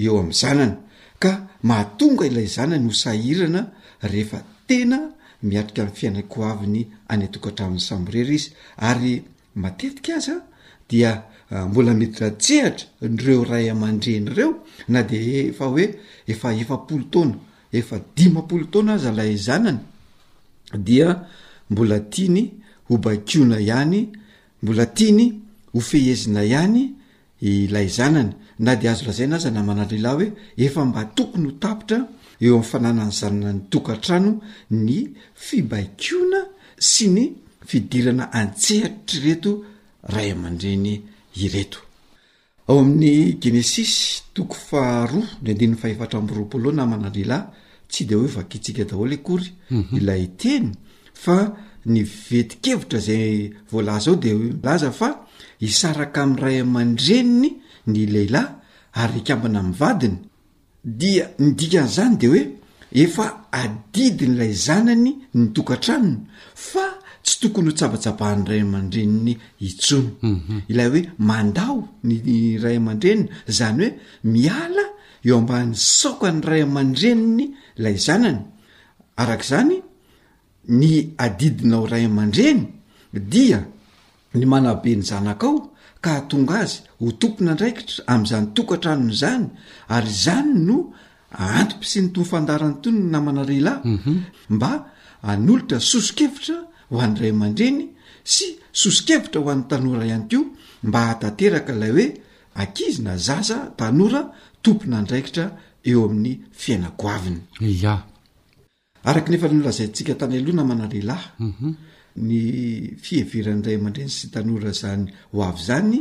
eo 0.06 0.20
am' 0.20 0.32
zanana 0.34 0.78
ka 1.20 1.32
mahatonga 1.64 2.26
ilay 2.26 2.46
zanany 2.48 2.86
ho 2.86 2.94
sahirana 3.04 3.62
rehefa 4.12 4.40
tena 4.68 4.98
miatrika 5.44 5.84
mi'ny 5.84 5.98
fiainakohoaviny 6.00 6.82
an 7.14 7.22
etiko 7.26 7.50
hatramin'ny 7.50 7.86
samborery 7.88 8.36
izy 8.40 8.50
ary 8.88 9.14
matetika 9.56 10.16
azaa 10.18 10.42
dia 10.90 11.12
mbola 11.70 11.94
midiratsehatra 12.02 12.86
nreo 13.16 13.44
ray 13.44 13.66
aman-drenyireo 13.74 14.50
na 14.92 15.00
de 15.10 15.18
efa 15.50 15.66
oe 15.74 15.86
efa 16.32 16.48
efapolo 16.62 17.04
taona 17.14 17.36
efa 17.80 17.96
dimapolo 18.16 18.66
taona 18.74 18.94
aza 18.94 19.12
lay 19.20 19.36
zanany 19.48 19.80
dia 20.88 21.08
mbola 21.70 22.00
tiany 22.14 22.44
hobakiona 22.88 23.58
ihany 23.60 24.02
mbola 24.64 24.86
tiany 24.86 25.26
hofehezina 25.74 26.42
ihany 26.50 26.84
ilay 27.42 27.88
zanany 27.98 28.34
na 28.66 28.74
de 28.76 28.88
azo 28.90 29.06
lazay 29.06 29.26
anazy 29.28 29.50
namanalelahy 29.52 30.16
hoe 30.30 30.36
efa 30.66 30.82
mba 30.90 31.02
tokony 31.18 31.50
htapitra 31.56 31.98
eo 32.46 32.54
am'ny 32.58 32.68
fananany 32.72 33.12
zananany 33.20 33.62
tokatrano 33.72 34.32
ny 34.86 34.94
fibaikiona 35.46 36.38
sy 36.90 37.06
ny 37.16 37.24
fidirana 37.70 38.24
antseha 38.40 38.90
try 39.08 39.20
reto 39.26 39.52
ray 40.14 40.30
aman-dreny 40.36 40.92
iretoao 41.44 41.86
ain'ygenesis 42.82 43.94
too 44.34 44.46
fahhraroaonamanallay 44.70 47.44
tsy 47.92 48.02
de 48.10 48.16
oe 48.20 48.28
vkitikadaolo 48.36 49.18
oy 49.34 49.42
mhm. 49.78 49.96
ilayeny 49.98 50.68
fa 51.24 51.36
ny 51.92 52.00
vetikevitra 52.28 53.00
zay 53.08 53.32
vlzo 53.72 54.14
de 54.24 54.32
laza 54.66 54.92
fa 55.00 55.10
isaraka 55.68 56.20
am' 56.26 56.36
ray 56.44 56.58
aman-dreniny 56.66 57.52
ny 57.88 58.06
lehilahy 58.06 58.54
ary 59.02 59.24
kambina 59.24 59.60
amin'ny 59.60 59.78
vadiny 59.80 60.18
dia 60.86 61.26
nidikan' 61.40 61.88
zany 61.98 62.16
de 62.22 62.28
oe 62.30 62.42
efa 63.02 63.46
adidiny 63.52 64.34
ilay 64.36 64.54
zanany 64.66 65.14
ny 65.34 65.46
tokantranony 65.56 66.18
fa 66.70 66.86
tsy 67.24 67.36
tokony 67.42 67.70
ho 67.70 67.74
tsabatsabahan'ny 67.78 68.46
ray 68.50 68.62
aman-dreniny 68.66 69.34
itsony 69.68 70.10
mhm. 70.22 70.58
ilay 70.72 70.88
hoe 70.90 71.02
mandaho 71.28 71.78
ny 72.06 72.58
ray 72.64 72.78
aman-drenny 72.78 73.26
zany 73.58 73.78
hoe 73.86 73.94
miala 74.32 74.86
eo 75.26 75.38
ambany 75.40 75.72
saokan'ny 75.98 76.42
ray 76.50 76.62
aman-dreniny 76.68 77.46
ilay 77.78 77.96
zanany 78.06 78.42
arak' 79.22 79.46
zany 79.52 79.78
ny 80.80 80.92
adidinao 81.26 81.84
ray 81.92 82.06
aman-dreny 82.10 82.62
dia 83.14 83.60
ny 84.38 84.46
manabeny 84.52 85.02
zanakao 85.10 85.71
ka 86.02 86.18
htonga 86.26 86.56
azy 86.64 86.78
ho 87.00 87.10
tompona 87.22 87.52
ndraikitra 87.56 87.98
amin'izany 88.12 88.48
tokantranony 88.58 89.14
zany 89.22 89.46
ary 89.96 90.12
zany 90.26 90.50
no 90.68 90.78
antom-pisi 91.60 92.00
ny 92.04 92.10
tofandarany 92.16 92.76
tonyny 92.84 93.06
namanarelahy 93.14 93.82
mhm. 93.96 94.14
mba 94.58 94.72
anolotra 95.32 95.78
soso-kevitra 95.92 96.58
ho 96.92 96.96
anyiray 97.06 97.32
aman-dreny 97.36 97.80
sy 98.34 98.46
sosokevitra 98.82 99.40
ho 99.44 99.48
an'ny 99.54 99.66
tanora 99.72 100.04
ihanto 100.10 100.40
mba 100.88 101.00
hahatateraka 101.06 101.72
ilay 101.76 101.92
hoe 101.98 102.08
akizina 102.64 103.14
zaza 103.28 103.58
tanora 103.80 104.22
tompona 104.64 104.98
ndraikitra 105.06 105.46
eo 105.90 106.02
amin'ny 106.08 106.32
fiainakoaviny 106.62 107.38
a 107.94 107.96
araka 109.10 109.30
nefa 109.32 109.48
nolazayntsika 109.58 110.14
tany 110.20 110.34
aloha 110.40 110.58
namanarelahy 110.60 111.26
mhm. 111.50 111.70
ny 112.22 112.96
fiheveran'ny 113.02 113.66
ray 113.66 113.76
aman-dreny 113.80 114.10
sy 114.14 114.28
tanora 114.34 114.72
zany 114.74 115.08
ho 115.32 115.44
avy 115.44 115.64
zany 115.68 116.00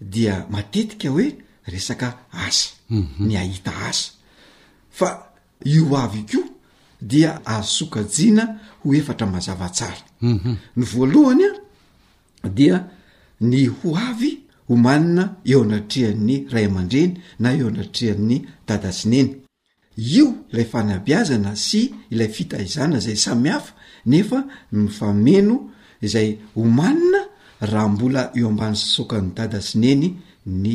dia 0.00 0.46
matetika 0.50 1.10
hoe 1.12 1.28
resaka 1.66 2.08
asa 2.32 2.70
mhm. 2.90 3.26
ny 3.28 3.34
ahita 3.36 3.72
asa 3.88 4.10
fa 4.98 5.08
io 5.64 5.94
a 5.96 6.06
ko 6.32 6.40
dia 7.10 7.40
azosokajiana 7.44 8.44
ho 8.82 8.94
efatra 8.94 9.26
mazavatarany 9.26 10.04
mhm. 10.20 11.40
ya 11.40 11.50
dia 12.56 12.76
ny 13.40 13.66
ho 13.68 13.96
avy 14.10 14.32
ho 14.66 14.76
manina 14.76 15.36
eo 15.44 15.62
anatrehan'ny 15.64 16.46
ray 16.52 16.64
aman-dreny 16.66 17.14
na 17.38 17.52
eo 17.52 17.68
anatrehan'ny 17.68 18.36
tadasineny 18.66 19.32
io 20.12 20.26
layfanabiazana 20.54 21.52
sy 21.66 21.80
ilayfitahizana 22.12 22.96
zay 23.04 23.16
samiafa 23.24 23.72
nefa 24.06 24.44
ny 24.72 24.88
fameno 24.88 25.70
izay 26.00 26.38
homanina 26.54 27.20
raha 27.60 27.88
mbola 27.92 28.22
eo 28.38 28.48
ambany 28.48 28.74
ssokan'ny 28.78 29.30
dada 29.36 29.60
sineny 29.68 30.06
ny 30.46 30.72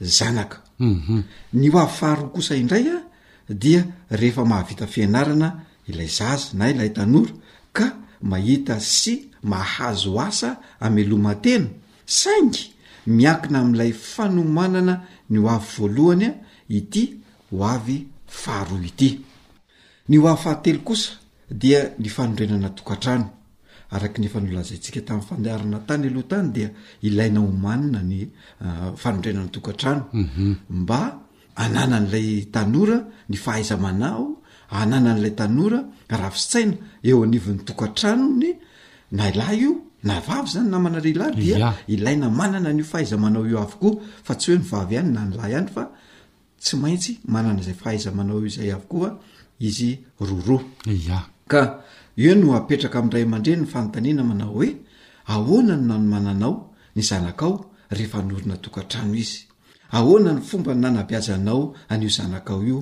zanaka 0.00 0.58
mhm. 0.78 1.22
ny 1.52 1.66
o 1.72 1.78
avy 1.78 1.92
faharoa 2.00 2.30
kosa 2.34 2.54
indray 2.56 2.86
a 2.88 3.00
dia 3.62 3.80
rehefa 4.18 4.42
mahavita 4.50 4.86
fianarana 4.92 5.48
ilay 5.90 6.08
zaza 6.18 6.46
na 6.58 6.64
ilay 6.72 6.90
tanora 6.96 7.32
ka 7.76 7.86
mahita 8.30 8.76
sy 8.98 9.14
mahazo 9.50 10.12
asa 10.28 10.50
ameloma 10.86 11.34
tena 11.44 11.68
saingy 12.18 12.62
miakina 13.16 13.58
am'ilay 13.64 13.92
fanomanana 14.12 14.94
ny 15.30 15.38
o 15.38 15.46
avy 15.56 15.66
voalohany 15.76 16.24
a 16.30 16.34
ity 16.78 17.04
ho 17.50 17.56
avy 17.74 17.96
faharoa 18.38 18.82
ity 18.90 19.10
ny 20.08 20.16
o 20.18 20.22
avy 20.32 20.40
fahatelo 20.42 20.80
kosa 20.88 21.10
dia 21.50 21.90
ny 21.98 22.08
fanondrenana 22.08 22.70
tokatrano 22.70 23.28
araky 23.90 24.20
nyefa 24.20 24.40
nolazantsika 24.40 25.00
tamin'ny 25.06 25.26
fandeharina 25.28 25.78
tany 25.86 26.06
aloha 26.08 26.22
tany 26.28 26.48
dia 26.52 26.70
ilaina 27.02 27.40
omaninany 27.40 28.28
fanondrenanatokatrano 28.96 30.02
ananan'laytanorany 31.56 33.04
ahazaaaoaaafahazamanao 36.10 37.22
o 37.22 37.24
akoaasyoanyna 43.66 45.22
a 45.38 45.42
anyaaitananaay 45.44 47.62
ahaizamanao 47.80 48.40
ayaoaa 48.64 49.14
roroaa 50.30 51.24
kaea 51.48 51.78
no 52.34 52.46
apetraka 52.58 52.98
ami' 52.98 53.10
raha 53.14 53.24
aman-dreny 53.26 53.60
ny 53.62 53.66
fanotanina 53.72 54.22
manao 54.24 54.50
hoe 54.56 54.68
ahoana 55.32 55.74
no 55.76 55.84
nanomananao 55.86 56.56
ny 56.96 57.00
zanakao 57.02 57.54
rehefa 57.90 58.18
anorina 58.20 58.56
tokantrano 58.64 59.14
izy 59.22 59.40
ahoana 59.98 60.30
ny 60.34 60.40
fomba 60.48 60.74
nanabe 60.74 61.14
azanao 61.16 61.62
anio 61.92 62.08
zanakao 62.16 62.60
io 62.70 62.80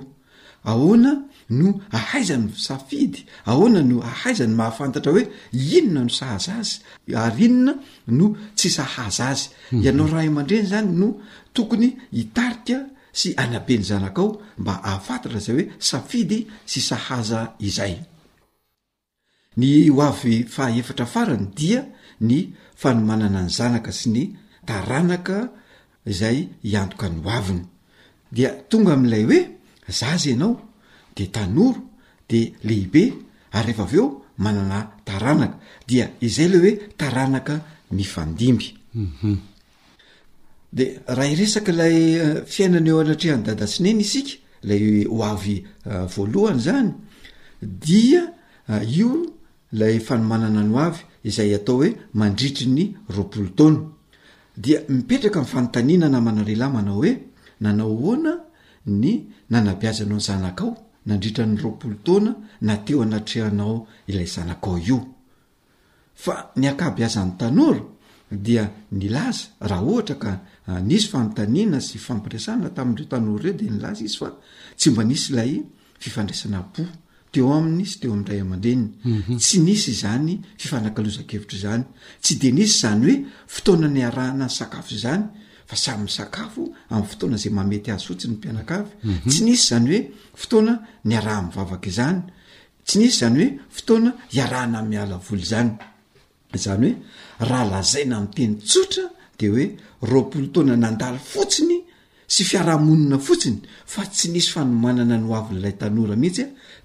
ahoana 0.71 1.11
no 1.59 1.67
ahaizan'ny 1.99 2.51
safidy 2.67 3.21
ahoana 3.51 3.83
no 3.91 3.97
ahaizany 4.03 4.55
mahafantatra 4.59 5.13
hoe 5.13 5.25
inona 5.77 6.01
no 6.05 6.09
sahaza 6.09 6.53
azy 6.61 6.75
ary 7.25 7.45
inona 7.45 7.75
no 8.07 8.27
tsy 8.57 8.69
sahaza 8.79 9.29
azy 9.33 9.51
mhm. 9.73 9.83
ianao 9.87 10.07
raha 10.13 10.25
iaman-dreny 10.29 10.67
zany 10.73 10.89
no 11.01 11.09
tokony 11.55 11.89
hitarika 12.17 12.79
sy 13.13 13.29
anabeny 13.37 13.83
zanakao 13.91 14.41
mba 14.59 14.81
ahafantatra 14.85 15.39
zay 15.45 15.55
hoe 15.57 15.67
safidy 15.79 16.47
sy 16.65 16.81
sahaza 16.81 17.53
izay 17.61 17.97
ny 19.57 19.89
oayfahaefatrafarany 19.91 21.47
dia 21.55 21.85
ny 22.21 22.53
fanomanana 22.77 23.43
ny 23.47 23.51
zanaka 23.51 23.93
sy 23.95 24.09
ny 24.11 24.23
taranaka 24.67 25.53
izay 26.07 26.49
hiantoka 26.63 27.09
ny 27.11 27.21
oainydia 27.29 28.51
tonga 28.71 28.93
amlay 28.99 29.25
oe 29.31 29.41
zaza 29.99 30.35
nao 30.37 30.53
de 31.17 31.25
tanoro 31.37 31.81
de 32.29 32.41
lehibe 32.65 33.05
ary 33.59 33.71
efa 33.73 33.83
aveo 33.87 34.07
mananataranak 34.45 35.53
dia 35.89 36.07
izay 36.27 36.49
le 36.53 36.59
oetanakany 36.59 38.05
fandideah 38.15 38.75
mhm. 38.95 39.39
ealayfiainan 40.75 42.83
eh, 42.83 42.89
eo 42.91 43.01
anatrianydadasineny 43.03 44.01
isika 44.05 44.33
lay 44.69 45.07
oay 45.07 45.57
eh, 45.63 46.07
voalohany 46.15 46.61
zany 46.67 46.91
dia 47.63 48.23
eh, 48.69 48.83
io 48.99 49.35
lay 49.75 49.99
fanomanana 50.01 50.63
no 50.63 50.79
avy 50.87 51.01
izay 51.29 51.55
atao 51.55 51.77
hoe 51.77 51.91
mandritry 52.21 52.67
ny 52.67 52.85
roapolo 53.15 53.49
taona 53.59 53.81
dia 54.65 54.79
mipetraka 54.95 55.41
n'fanontanina 55.43 56.07
na 56.09 56.19
manalelamanao 56.27 56.97
hoe 57.01 57.13
nanao 57.61 57.93
oana 58.09 58.33
ny 58.87 59.11
nanabiazanao 59.51 60.17
nyzanakao 60.17 60.73
nandritrany 61.07 61.57
roaoo 61.57 61.95
tana 62.05 62.33
na 62.61 62.77
teo 62.85 63.03
anatrehanao 63.03 63.87
ilay 64.07 64.27
zanakao 64.35 64.79
io 64.79 65.01
fa 66.23 66.35
ny 66.57 66.67
akabi 66.69 67.03
azan'ny 67.05 67.35
tanoro 67.39 67.81
di 68.31 68.57
n 68.57 69.15
azhh 69.15 69.43
isy 74.77 74.91
sedy 74.97 75.15
syafifandraisna 75.23 76.59
teoay 77.35 77.83
sy 77.89 77.95
teoamray 78.03 78.41
aa-drennyts 78.43 78.95
mhm. 79.55 79.65
nisy 79.67 79.93
zany 80.03 80.33
fifanakalozaevitra 80.63 81.59
zany 81.65 81.83
tsy 82.23 82.33
denisy 82.41 82.75
zany 82.83 83.05
hoe 83.07 83.17
fotoana 83.55 83.87
ny 83.95 84.01
aahna 84.09 84.45
nysakafo 84.47 84.95
zany 85.05 85.25
fa 85.69 85.77
samyyakafo 85.85 86.63
ayfotoanaza 86.95 87.49
mamety 87.59 87.91
azy 87.95 88.05
fotsinyanaa 88.09 88.79
mhm. 89.05 89.29
tsy 89.31 89.41
nisy 89.47 89.65
zanyoe 89.71 89.99
fotoana 90.41 90.73
ny 91.05 91.13
hvava 91.25 91.77
zanytsy 91.99 92.95
nisy 93.01 93.17
zany 93.23 93.41
oe 93.45 93.49
fotoanahna 93.77 94.79
aaly 95.01 95.45
zanyznyoeahalazaina 95.53 98.15
amteny 98.21 98.55
tsotra 98.71 99.05
de 99.39 99.47
oe 99.55 99.65
olo 100.03 100.19
tona 100.55 100.73
nandaly 100.77 101.19
fotsiny 101.35 101.77
sy 102.35 102.43
fiarahmonina 102.51 103.17
fotsiny 103.29 103.59
fa 103.93 104.03
tsy 104.13 104.27
nisy 104.35 104.51
fanomanana 104.55 105.17
nyavnlaytanora 105.19 106.15
ihitsy 106.23 106.45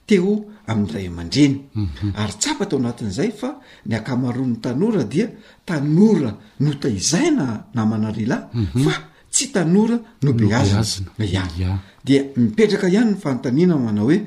teo 0.10 0.32
amin'nyray 0.68 1.06
aman-dreny 1.12 1.54
mhm. 1.74 2.10
ary 2.22 2.34
ts 2.42 2.46
apa 2.52 2.64
tao 2.70 2.78
anatin'izay 2.82 3.32
fa 3.40 3.50
ny 3.90 3.94
akamaroany 4.00 4.56
tanora 4.64 5.04
dia 5.14 5.28
tanora 5.70 6.32
nota 6.66 6.90
izai 7.00 7.30
na 7.38 7.46
namana 7.78 8.10
relahy 8.10 8.44
mhm. 8.56 8.82
fa 8.86 8.94
tsy 9.34 9.44
tanora 9.56 9.98
no 10.24 10.30
beazinaa 10.34 11.22
ia 11.22 11.78
dia 12.08 12.20
mipetraka 12.42 12.88
ihany 12.94 13.12
ny 13.14 13.18
fantaniana 13.24 13.76
manao 13.86 14.06
hoe 14.10 14.18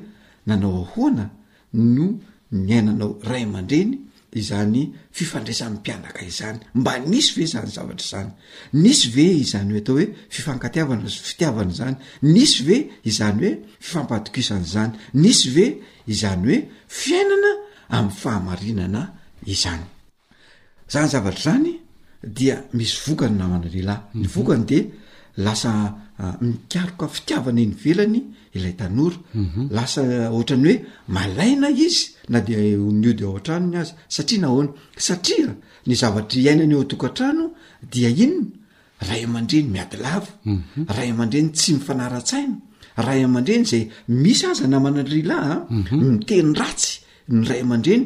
nanao 0.47 0.74
ahoana 0.85 1.24
no 1.97 2.07
nyainanao 2.66 3.11
ray 3.30 3.43
aman-dreny 3.49 3.95
izany 4.33 4.93
fifandraisan'nmpianaka 5.12 6.20
izany 6.24 6.59
mba 6.74 6.99
nisy 6.99 7.35
ve 7.41 7.47
zany 7.47 7.70
zavatra 7.76 8.07
zany 8.12 8.30
nisy 8.72 9.09
ve 9.16 9.26
izany 9.45 9.70
hoe 9.72 9.80
atao 9.80 9.97
hoe 9.99 10.07
fifankatiavana 10.37 11.09
fitiavany 11.28 11.72
zany 11.78 11.97
nisy 12.22 12.66
ve 12.66 12.78
izany 13.11 13.39
hoe 13.45 13.51
fifampatokisany 13.80 14.64
zany 14.74 14.93
nisy 15.24 15.49
ve 15.57 15.66
izany 16.09 16.45
hoe 16.47 16.59
fiainana 16.89 17.53
amn'y 17.97 18.14
fahamarinana 18.22 19.03
izany 19.55 19.85
zany 20.93 21.07
zavatra 21.14 21.43
zany 21.53 21.70
dia 22.24 22.57
misy 22.72 22.97
vokany 23.07 23.37
namana 23.41 23.68
lehlahy 23.74 24.03
ny 24.20 24.26
vokany 24.35 24.59
mhm. 24.62 24.66
de 24.68 24.78
lasa 25.37 25.72
ah, 26.22 26.35
mikaroka 26.47 27.07
fitiavana 27.14 27.61
eny 27.66 27.74
velany 27.85 28.20
Mhm. 28.55 29.69
nyhoe 29.69 30.85
malaina 31.09 31.69
izy 31.71 32.07
na 32.29 32.41
de 32.41 32.55
n'ody 32.77 33.25
ao 33.25 33.37
a-tranony 33.37 33.77
az 33.81 33.89
satria 34.15 34.41
naona 34.43 34.71
satria 35.07 35.49
ny 35.89 35.95
zava-dry 36.01 36.43
ainany 36.51 36.73
eo 36.75 36.83
atokantrano 36.85 37.45
dia 37.93 38.11
inono 38.25 38.51
ray 39.09 39.23
amandreny 39.29 39.67
miadylav 39.75 40.25
mhm. 40.53 40.83
ray 40.97 41.09
ama-dreny 41.13 41.49
tsy 41.59 41.71
mifanaratsaina 41.77 42.57
ray 43.07 43.21
aman-dreny 43.27 43.65
zay 43.71 43.85
misy 44.23 44.45
aza 44.51 44.67
namanarilaya 44.73 45.55
mhm. 45.71 45.97
miteny 46.19 46.51
ratsy 46.61 46.91
ny 47.39 47.43
ray 47.49 47.61
ama-dreny 47.65 48.05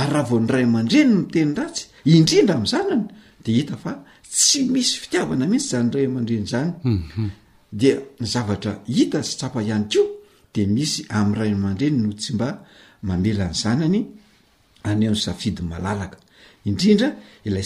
ary 0.00 0.10
rahavao 0.14 0.38
ny 0.42 0.48
ray 0.54 0.64
aman-dreny 0.68 1.10
miteny 1.18 1.52
ratsy 1.58 1.82
indrindra 2.14 2.54
am'zanany 2.60 3.04
de 3.44 3.50
hita 3.56 3.76
fa 3.82 3.92
tsy 4.36 4.60
misy 4.72 4.92
fitiavana 5.02 5.44
mihitsy 5.50 5.68
zan 5.74 5.86
ray 5.94 6.06
ama-dreny 6.08 6.46
zany 6.52 6.72
de 7.72 8.00
ny 8.20 8.26
zavatra 8.26 8.78
hita 8.88 9.22
sy 9.22 9.36
tsapa 9.36 9.62
ihany 9.62 9.88
ko 9.92 10.00
de 10.54 10.66
misy 10.66 11.04
ami'yranyman-dreny 11.10 11.96
no 12.02 12.12
tsy 12.12 12.34
mba 12.34 12.64
mamelany 13.02 13.52
zanayeoyidia 13.62 14.14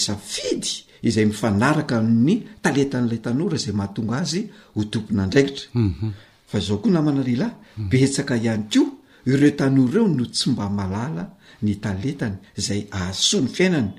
sfidy 0.07 0.85
izay 1.03 1.25
mifka 1.27 2.01
ny 2.03 2.45
taletanylay 2.63 3.21
tanora 3.25 3.57
zay 3.65 3.73
mahatonga 3.75 4.17
azy 4.23 4.41
homona 4.75 5.27
draiitaaao 5.29 5.69
mhm. 5.87 6.09
oa 6.75 6.91
namanaay 6.95 7.37
mhm. 7.37 7.89
beka 7.91 8.37
ihany 8.37 8.65
ko 8.73 8.81
ireotano 9.27 9.87
reo 9.93 10.09
no 10.09 10.25
tsy 10.27 10.51
mba 10.51 10.71
malala 10.71 11.25
ny 11.63 11.75
tetay 11.81 12.33
zay 12.57 12.81
aany 12.91 13.47
fiainany 13.57 13.91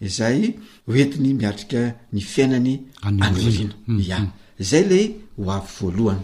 izayoentiny 0.00 1.34
miatrika 1.34 1.80
ny 2.12 2.20
fiainany 2.20 2.80
anay 3.02 5.21
o 5.36 5.50
av 5.50 5.66
voalohany 5.80 6.22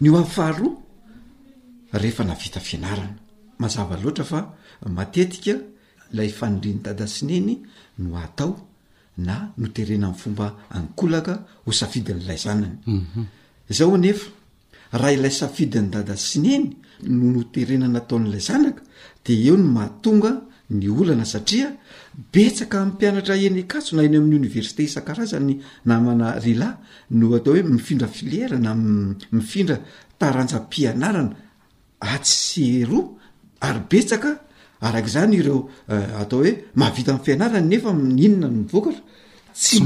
ny 0.00 0.08
o 0.10 0.16
avy 0.18 0.30
faharoa 0.30 0.76
rehefa 1.92 2.24
navita 2.24 2.60
fianarana 2.60 3.16
mazava 3.58 3.96
loatra 3.96 4.24
fa 4.24 4.40
matetika 4.86 5.54
ilay 6.12 6.28
fanidria 6.30 6.74
ny 6.74 6.80
dadasineny 6.82 7.58
no 7.98 8.16
atao 8.16 8.56
na 9.18 9.52
noterena 9.58 10.08
ayfomba 10.08 10.56
ankolaka 10.70 11.44
ho 11.66 11.72
safidinylay 11.72 12.36
zananyo 12.38 14.10
aeraha 14.92 15.12
ilay 15.12 15.30
safidi 15.30 15.78
n'ny 15.78 15.90
dadasineny 15.90 16.64
noo 17.08 17.30
no 17.32 17.42
terenanataon'lay 17.52 18.40
zanaka 18.40 18.82
de 19.24 19.32
eo 19.48 19.56
ny 19.56 19.64
maatonga 19.76 20.30
ny 20.70 20.88
olana 20.88 21.24
satria 21.24 21.76
betsaka 22.32 22.84
mympianatra 22.84 23.36
eny 23.36 23.60
akatso 23.62 23.96
na 23.96 24.02
eny 24.04 24.16
amin'ny 24.18 24.36
oniversité 24.38 24.82
isan-karazany 24.84 25.60
namana 25.86 26.38
rila 26.44 26.68
no 27.10 27.34
atao 27.36 27.54
hoe 27.54 27.62
mifindra 27.62 28.08
filiera 28.08 28.58
na 28.58 28.74
mifindra 29.32 29.76
taranjam-pianarana 30.18 31.36
atsy 32.00 32.40
sero 32.46 33.00
ary 33.60 33.80
betsaka 33.90 34.32
arak'zany 34.86 35.36
ireo 35.40 35.68
eh, 35.92 36.20
atao 36.22 36.42
oe 36.44 36.50
mahavita 36.74 37.14
amy 37.14 37.24
fianarany 37.26 37.68
nefa 37.70 37.92
miinona 37.94 38.48
vokara 38.72 39.00
szay 39.52 39.78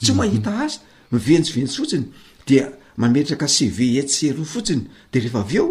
tsy 0.00 0.12
mahita 0.20 0.52
asa 0.64 0.80
mhm. 1.10 1.12
mivensiventsy 1.12 1.76
fotsiny 1.76 2.06
dea 2.46 2.66
mametraka 2.96 3.46
cv 3.56 4.02
ts 4.06 4.12
sero 4.20 4.44
fotsiny 4.52 4.84
de 5.12 5.18
rehefa 5.18 5.38
aveo 5.42 5.68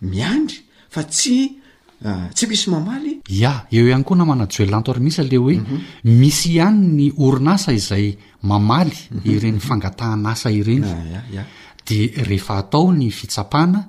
miandry 0.00 0.58
fa 0.88 1.02
tsy 1.02 1.57
Ah, 2.04 2.28
tsy 2.32 2.46
misy 2.46 2.70
mamaly 2.70 3.16
ia 3.26 3.66
eo 3.74 3.88
ihany 3.88 4.04
koa 4.06 4.16
na 4.16 4.24
manajoelanto 4.24 4.92
ary 4.92 5.00
misy 5.02 5.18
ale 5.20 5.36
hoe 5.38 5.54
mhm. 5.58 5.78
misy 6.20 6.52
ihany 6.54 6.82
ny 6.96 7.06
orina 7.18 7.54
asa 7.56 7.72
izay 7.72 8.16
mamaly 8.42 8.94
mhm. 9.10 9.24
ireny 9.32 9.58
fangatahana 9.58 10.30
asa 10.30 10.46
ireny 10.52 10.84
ah, 10.84 11.42
a 11.42 11.42
dea 11.88 12.22
rehefa 12.24 12.58
atao 12.62 12.92
ny 12.94 13.10
fitsapana 13.10 13.80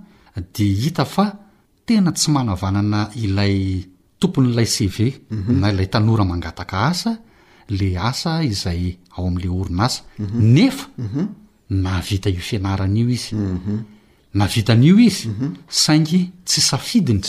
de 0.57 0.65
hita 0.81 1.05
fa 1.05 1.35
tena 1.85 2.11
tsy 2.11 2.31
manavanana 2.33 3.11
ilay 3.21 3.85
tompon'ilay 4.19 4.65
cve 4.65 5.07
mhm. 5.29 5.59
na 5.59 5.69
ilay 5.69 5.87
tanora 5.89 6.25
mangataka 6.25 6.77
asa 6.89 7.11
le 7.77 7.89
asa 8.09 8.41
izay 8.43 8.97
ao 9.17 9.27
amin'la 9.27 9.51
orina 9.61 9.85
asa 9.85 10.01
nefa 10.55 10.85
na 11.83 11.89
avita 12.01 12.29
io 12.29 12.41
fianaranaio 12.41 13.09
izy 13.17 13.35
navitan'io 14.33 14.97
izy 14.99 15.27
mhm. 15.29 15.53
saingy 15.69 16.29
tsy 16.45 16.61
safidiny 16.61 17.19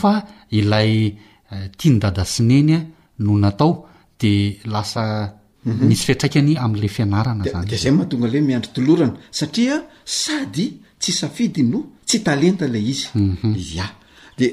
fa 0.00 0.26
ilay 0.50 1.06
eh, 1.06 1.14
tia 1.76 1.90
ny 1.92 1.98
dada 2.00 2.24
sinenya 2.24 2.86
no 3.18 3.38
natao 3.38 3.86
de 4.18 4.58
lasa 4.64 5.34
misy 5.64 5.84
mhm. 5.84 5.94
fiatraikany 5.94 6.54
ami'la 6.58 6.88
fianarana 6.88 7.44
zanyde 7.44 7.76
zay 7.76 7.90
mahatongale 7.92 8.40
miandro 8.40 8.70
tolorana 8.72 9.14
saria 9.30 9.82
sady 10.04 10.80
tsy 10.98 11.12
said 11.12 11.56
noo 11.58 11.84
tsyetlay 12.04 12.46
izdezay 12.46 13.06
mhm. 13.14 13.54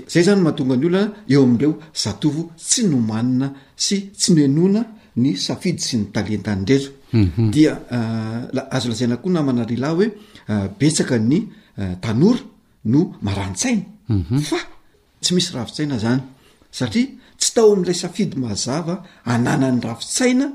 zanymahatongany 0.07 0.85
olana 0.85 1.13
eoamdreo 1.29 1.79
zatov 1.93 2.35
tsy 2.57 2.83
nomanina 2.89 3.53
sy 3.75 4.09
tsy 4.13 4.31
nohea 4.47 4.85
ny 5.15 5.35
said 5.35 5.79
sy 5.79 5.97
nyet 5.97 6.17
nrezazoanaoa 7.11 9.19
eh, 9.23 9.29
namanaalh 9.33 9.95
hoe 9.97 10.07
eh, 10.47 10.65
Euh, 11.79 11.93
tanora 12.01 12.39
no 12.85 13.13
marantsaina 13.21 13.83
mhm. 14.09 14.39
fa 14.49 14.57
tsy 15.21 15.31
misy 15.35 15.51
rafintsaina 15.57 15.95
zany 16.03 16.21
satria 16.77 17.05
tsy 17.41 17.49
tao 17.55 17.67
am'lay 17.75 17.93
safidy 18.03 18.35
maazava 18.43 18.95
ananany 19.33 19.77
rafitsaina 19.87 20.47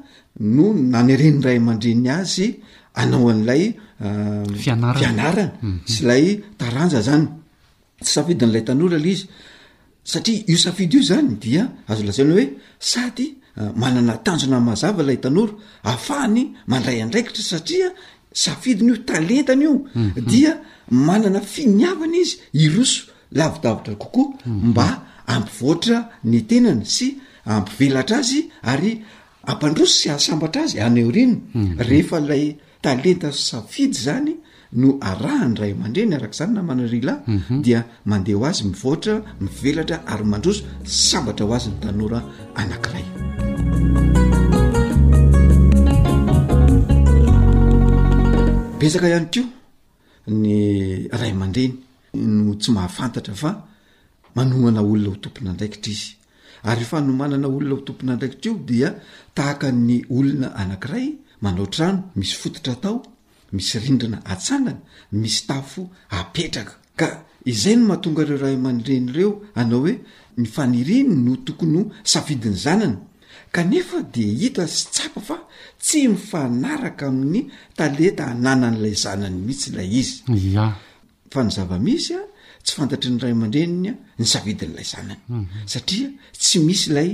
no 0.56 0.64
nanreniray 0.92 1.58
man-dreny 1.66 2.08
azy 2.18 2.46
anaoa'laysa 3.00 3.52
s'ay 10.16 10.36
iaioafidy 10.42 10.96
o 10.98 11.02
zany 11.10 11.28
diaazolazaaoe 11.42 12.44
sady 12.90 13.26
euh, 13.60 13.70
mananatanjona 13.80 14.58
mazavalay 14.68 15.18
tanora 15.24 15.54
ahafahany 15.88 16.40
mandray 16.70 16.96
andraikitra 17.04 17.42
satria 17.52 17.88
safidinyio 18.32 18.96
talentanyio 18.96 19.72
mhm. 19.94 20.26
dia 20.26 20.58
manana 20.90 21.40
finiavana 21.40 22.16
izy 22.16 22.38
iroso 22.52 23.02
lavidavitra 23.32 23.94
kokoa 23.94 24.34
mhm. 24.46 24.68
mba 24.68 25.02
ampivoatra 25.26 26.08
ny 26.24 26.40
tenany 26.40 26.84
sy 26.84 27.16
ampivelatra 27.44 28.18
azy 28.18 28.50
ary 28.62 29.02
ampandroso 29.44 29.92
sy 29.92 30.08
ahsambatra 30.10 30.62
azy 30.62 30.80
aneo 30.80 31.10
riny 31.10 31.34
mhm. 31.54 31.78
rehefa 31.80 32.20
lay 32.20 32.56
talenta 32.82 33.32
safidy 33.32 33.96
zany 33.98 34.34
no 34.72 34.96
arahany 35.00 35.54
ray 35.56 35.72
amandre 35.72 36.06
ny 36.06 36.14
arak' 36.14 36.34
izany 36.34 36.54
na 36.54 36.62
mana 36.62 36.86
rialahy 36.86 37.60
dia 37.60 37.84
mandeha 38.06 38.38
ho 38.38 38.44
azy 38.46 38.64
mivoatra 38.64 39.14
mivelatra 39.40 40.00
ary 40.06 40.24
mandroso 40.24 40.64
sambatra 40.84 41.46
ho 41.46 41.54
azy 41.54 41.68
ny 41.70 41.78
tanora 41.80 42.22
anankiray 42.54 43.06
resaka 48.84 49.06
ihanytrio 49.10 49.44
ny 50.42 50.52
ray 51.20 51.30
aman-dreny 51.34 51.74
no 52.46 52.52
tsy 52.60 52.70
mahafantatra 52.76 53.34
fa 53.42 53.50
manoana 54.36 54.80
olona 54.92 55.10
ho 55.12 55.16
tompona 55.24 55.50
ndraikitra 55.54 55.90
izy 55.94 56.08
ary 56.70 56.84
fa 56.90 56.96
nomanana 57.06 57.46
olona 57.56 57.74
ho 57.76 57.80
tompona 57.88 58.10
andraikitra 58.14 58.48
io 58.50 58.54
dia 58.68 58.88
tahaka 59.36 59.66
ny 59.86 59.94
olona 60.16 60.48
anankiray 60.60 61.06
manao 61.44 61.66
trano 61.74 61.98
misy 62.18 62.34
fototra 62.42 62.72
atao 62.76 62.96
misy 63.54 63.74
rindrina 63.84 64.18
atsangana 64.32 64.80
misy 65.20 65.40
tafo 65.48 65.82
apetraka 66.18 66.74
ka 67.00 67.08
izay 67.52 67.74
no 67.78 67.82
mahatonga 67.90 68.22
reo 68.28 68.38
ray 68.44 68.54
amandreny 68.60 69.06
ireo 69.12 69.30
anao 69.58 69.82
oe 69.86 69.94
ny 70.38 70.46
faniriny 70.54 71.10
no 71.26 71.32
tokony 71.46 71.80
safidiny 72.12 72.56
zanana 72.64 72.98
kanefa 73.52 74.02
de 74.12 74.24
ita 74.48 74.64
sy 74.76 74.82
tsapa 74.94 75.20
fa 75.28 75.38
tsy 75.84 76.00
mifanaraka 76.12 77.04
amin'ny 77.12 77.40
taleta 77.78 78.22
hanana 78.30 78.66
n'lay 78.70 78.94
zanany 79.04 79.38
mihitsy 79.46 79.68
ilay 79.74 79.88
izy 80.00 80.54
a 80.64 80.66
fa 81.32 81.40
ny 81.46 81.50
zavamisy 81.56 82.12
a 82.20 82.22
tsy 82.64 82.72
fantatry 82.76 83.10
ny 83.12 83.20
ray 83.22 83.34
ama-dreninya 83.36 83.92
ny 84.20 84.26
savidin'lay 84.32 84.86
zanany 84.92 85.20
mhm. 85.26 85.64
satria 85.72 86.08
tsy 86.42 86.58
misy 86.66 86.86
ilay 86.90 87.10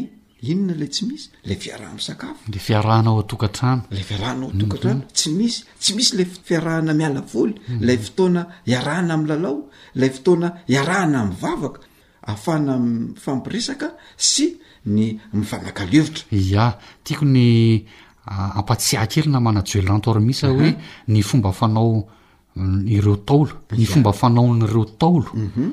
inona 0.50 0.74
lay 0.80 0.90
tsy 0.94 1.02
misy 1.10 1.24
lay 1.48 1.56
fiarahaamsakafo 1.62 2.42
de 2.52 2.58
fiarahnao 2.66 3.16
atokatrano 3.22 3.82
la 3.96 4.00
fiarahnao 4.08 4.48
atokatrano 4.54 5.00
mhm. 5.02 5.10
tsy 5.18 5.28
misy 5.38 5.58
tsy 5.82 5.90
misy 5.96 6.12
lay 6.18 6.26
fiarahana 6.48 6.92
mialavoly 7.00 7.54
mhm. 7.58 7.80
lay 7.86 7.98
fotoana 8.04 8.42
hiarahna 8.68 9.12
am 9.16 9.24
lalao 9.30 9.56
lay 10.00 10.10
fotoana 10.14 10.48
hiarahana 10.70 11.18
amyvavaka 11.24 11.78
ahafahana 12.28 12.76
my 12.78 13.14
fampiresaka 13.16 13.88
sy 14.16 14.48
ny 14.86 15.16
mifanakalevitra 15.32 16.24
ya 16.30 16.66
tiakony 17.04 17.84
ampatsihakely 18.28 19.30
na 19.32 19.40
manajoelanto 19.40 20.10
ary 20.12 20.20
misaa 20.26 20.48
hoe 20.52 20.72
ny 21.08 21.22
fomba 21.24 21.52
fanaoireo 21.58 23.16
mm, 23.16 23.24
taolo 23.28 23.52
ny 23.78 23.86
fomba 23.88 24.12
fanaon'ireo 24.12 24.84
taolo 25.00 25.30
mhm. 25.34 25.64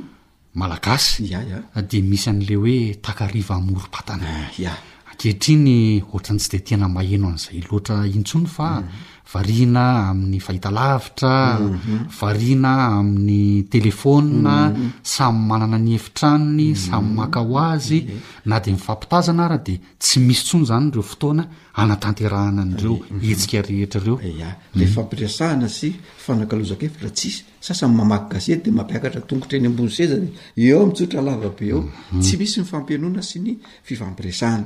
malagasy 0.55 1.35
a 1.35 1.41
a 1.75 1.81
de 1.81 1.97
misy 2.01 2.29
an'le 2.31 2.55
hoe 2.55 2.77
takariva 3.03 3.59
moro-patana 3.59 4.25
a 4.47 4.71
ah, 4.71 4.77
akehitri 5.11 5.55
ny 5.65 5.77
ohatrany 6.01 6.39
tsy 6.39 6.49
de 6.55 6.59
tina 6.63 6.87
maheno 6.87 7.27
an'izay 7.29 7.59
loatra 7.67 8.07
intsony 8.07 8.47
fa 8.47 8.79
mhm. 8.79 9.14
varina 9.31 10.07
amin'ny 10.09 10.39
fahita 10.39 10.69
lavitra 10.71 11.57
mhm. 11.59 12.07
varina 12.19 12.73
amin'ny 12.99 13.67
telefôna 13.67 14.69
mhm. 14.69 14.91
samy 15.01 15.39
manana 15.49 15.77
ny 15.77 15.93
hefitranny 15.95 16.69
mhm. 16.71 16.75
samy 16.75 17.13
maka 17.15 17.39
ho 17.39 17.57
azy 17.57 18.01
na 18.45 18.59
de 18.59 18.71
mifampitazana 18.71 19.47
raha 19.47 19.57
dia 19.65 19.79
tsy 19.99 20.19
misy 20.19 20.43
tsony 20.43 20.65
zany 20.65 20.91
reo 20.91 21.01
fotoana 21.01 21.47
anatanterahana 21.73 22.61
an'reo 22.61 22.99
hetsika 23.21 23.61
rehetra 23.67 23.99
ireole 24.01 24.85
fampiiaha 24.95 25.67
sy 25.67 25.89
fanakozaefaati 26.25 27.29
asan'ny 27.69 28.01
aake 28.13 28.39
d 28.61 28.69
aiakatatonotra 28.69 29.57
eny 29.57 29.67
ambony 29.67 29.89
zany 29.89 30.29
eomtotaabe 30.55 31.65
eo 31.73 31.81
tsy 32.21 32.37
isy 32.43 32.59
ny 32.61 32.65
fampianoana 32.69 33.21
sy 33.21 33.39
ny 33.41 33.57
fifampiiahaa 33.83 34.59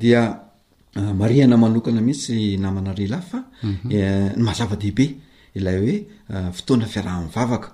di 0.00 0.14
Euh, 0.96 1.14
mariana 1.14 1.56
manokana 1.56 2.00
mihitsy 2.00 2.56
namana 2.58 2.92
rela 2.92 3.18
a 3.18 3.22
fa 3.22 3.44
mahazava-dehibe 3.62 5.02
eh, 5.04 5.14
ilay 5.58 5.78
hoe 5.78 5.94
euh, 6.34 6.50
fotoana 6.52 6.86
fiarahanyvavaka 6.92 7.70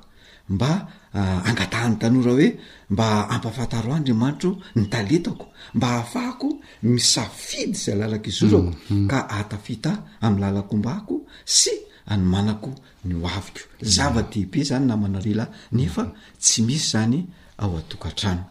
mba 0.55 0.69
euh, 1.17 1.39
angatahan'ny 1.49 1.97
tanora 2.01 2.33
hoe 2.35 2.49
mba 2.93 3.07
ampafahtaro 3.35 3.91
a 3.93 3.97
andriamanitro 3.97 4.51
ny 4.79 4.85
taletako 4.93 5.47
mba 5.75 5.87
hahafahako 5.91 6.49
misafidy 6.93 7.75
zay 7.83 7.97
lalakizorako 8.01 8.75
mhm. 8.91 9.09
ka 9.11 9.19
atafita 9.39 9.93
ami'y 10.27 10.41
lalako 10.45 10.73
mba 10.81 10.93
hko 11.01 11.17
sy 11.57 11.73
anymanako 12.13 12.71
ny 13.07 13.15
oaviko 13.25 13.63
mhm. 13.65 13.95
zava-dehibe 13.95 14.61
zany 14.69 14.87
namana 14.87 15.19
rela 15.27 15.45
y 15.73 15.77
nefa 15.79 16.03
mhm. 16.05 16.13
tsy 16.43 16.59
misy 16.67 16.87
zany 16.93 17.19
ao 17.63 17.73
atokatrano 17.81 18.45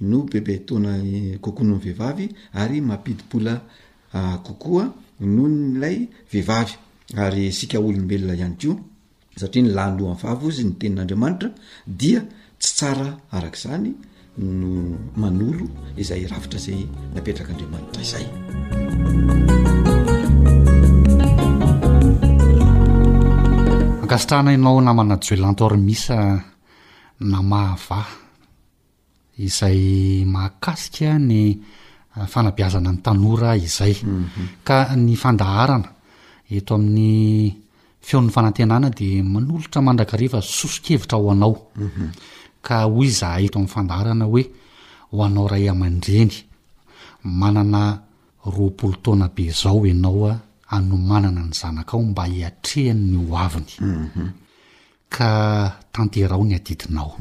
no 0.09 0.19
bebe 0.31 0.55
taona 0.67 0.93
kokoono 1.41 1.75
ny 1.75 1.79
vehivavy 1.83 2.25
ary 2.59 2.81
mampidimpola 2.81 3.53
ah, 4.13 4.37
kokoa 4.45 4.83
no 5.19 5.47
nylay 5.47 6.07
vehivavy 6.31 6.73
ary 7.17 7.51
sika 7.51 7.79
olombelona 7.79 8.33
ihany 8.37 8.55
ko 8.61 8.73
satria 9.39 9.63
ny 9.63 9.71
lahnloh 9.77 10.07
amny 10.11 10.21
vavo 10.23 10.47
zy 10.55 10.63
ny 10.67 10.73
tenin'andriamanitra 10.79 11.49
dia 11.87 12.19
tsy 12.61 12.71
tsara 12.77 13.09
arak'izany 13.35 13.89
no 14.59 14.71
manolo 15.21 15.65
izay 16.01 16.23
ravitra 16.31 16.59
zay 16.65 16.79
napetrakaandriamanitra 17.15 18.01
izay 18.07 18.25
mankasitrahana 24.01 24.51
ianao 24.53 24.81
namana 24.81 25.15
joelantor 25.25 25.77
misa 25.87 26.17
namahavah 27.19 28.07
izay 29.43 30.23
mahakasika 30.25 31.19
ny 31.19 31.59
ah, 32.15 32.27
fanabiazana 32.31 32.91
ny 32.95 32.99
tanora 33.03 33.51
izay 33.59 33.93
mhm. 34.03 34.63
ka 34.67 34.95
ny 34.95 35.13
fandaharana 35.19 35.89
eto 36.47 36.71
amin'ny 36.75 37.51
feon'ny 38.05 38.31
fanantenana 38.33 38.87
de 38.99 39.09
manolotra 39.33 39.79
mandrakarehefa 39.85 40.39
sosokevitra 40.43 41.15
ao 41.19 41.29
anao 41.31 41.53
mhm. 41.77 42.07
ka 42.65 42.75
hoyza 42.93 43.27
eto 43.43 43.57
amin'ny 43.59 43.71
fandaharana 43.73 44.25
hoe 44.31 44.43
ho 45.11 45.17
anao 45.25 45.47
ray 45.51 45.65
aman-dreny 45.73 46.33
manana 47.41 47.83
roapolo 48.53 48.95
taoana 49.03 49.27
be 49.35 49.45
zao 49.61 49.83
ianao 49.87 50.21
a 50.27 50.31
ah, 50.33 50.39
anomanana 50.77 51.41
ny 51.49 51.53
zanaka 51.61 51.93
ao 51.99 52.03
mba 52.03 52.23
hiatrehan 52.31 52.99
ny 53.11 53.17
oaviny 53.33 53.71
mhm. 53.81 54.29
ka 55.13 55.29
tanterao 55.93 56.43
ny 56.47 56.55
adidinao 56.55 57.13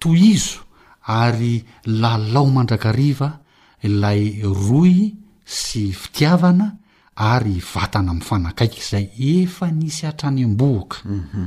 toy 0.00 0.20
izo 0.34 0.69
ary 1.08 1.64
lalao 1.88 2.46
mandrakariva 2.50 3.38
ilay 3.86 4.42
roy 4.44 5.08
sy 5.44 5.92
fitiavana 5.96 6.76
ary 7.16 7.60
vatana 7.64 8.10
ami' 8.12 8.24
fanakaiky 8.24 8.80
izay 8.80 9.06
efa 9.40 9.72
nisy 9.72 10.04
hatrany 10.06 10.44
am-bohaka 10.44 11.00
mhm. 11.04 11.46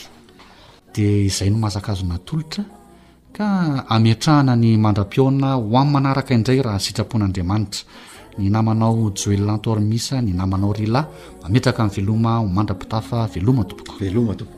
izay 1.26 1.50
no 1.50 1.58
mazak 1.58 1.88
azo 1.88 2.06
natolotra 2.06 2.64
ka 3.32 3.84
amtrahana 3.94 4.56
ny 4.56 4.76
mandra-piona 4.76 5.54
ho 5.54 5.60
amin'ny 5.78 5.90
manaraka 5.92 6.34
indray 6.34 6.62
raha 6.62 6.78
sitrapon'andriamanitra 6.78 7.80
ny 8.38 8.48
namanao 8.50 9.10
joellntormis 9.18 10.12
ny 10.12 10.32
namanao 10.36 10.72
rila 10.72 11.08
mametraka 11.42 11.82
in'y 11.84 11.92
veloma 11.96 12.38
o 12.40 12.46
mandrapitafa 12.48 13.26
veloma 13.32 13.64
topokolomatopok 13.64 14.52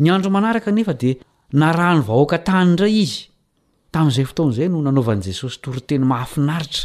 ny 0.00 0.10
andro 0.10 0.30
manaraka 0.30 0.70
nefa 0.72 0.92
de 0.94 1.12
naraha 1.52 1.94
ny 1.94 2.00
vahoaka 2.08 2.38
tany 2.48 2.76
dray 2.78 2.96
izy 3.02 3.22
tamin'izay 3.92 4.24
fotonazay 4.28 4.68
no 4.68 4.78
nanaovan' 4.82 5.22
jesosy 5.26 5.58
toroteny 5.62 6.04
mahafinaritra 6.04 6.82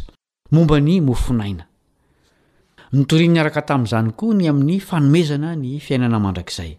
mombany 0.51 1.01
mofinainatorinnyarka 1.01 3.61
tami'izany 3.69 4.09
koa 4.19 4.33
ny 4.33 4.49
amin'ny 4.49 4.79
fanomezana 4.79 5.51
ny 5.55 5.67
iyy 5.67 6.77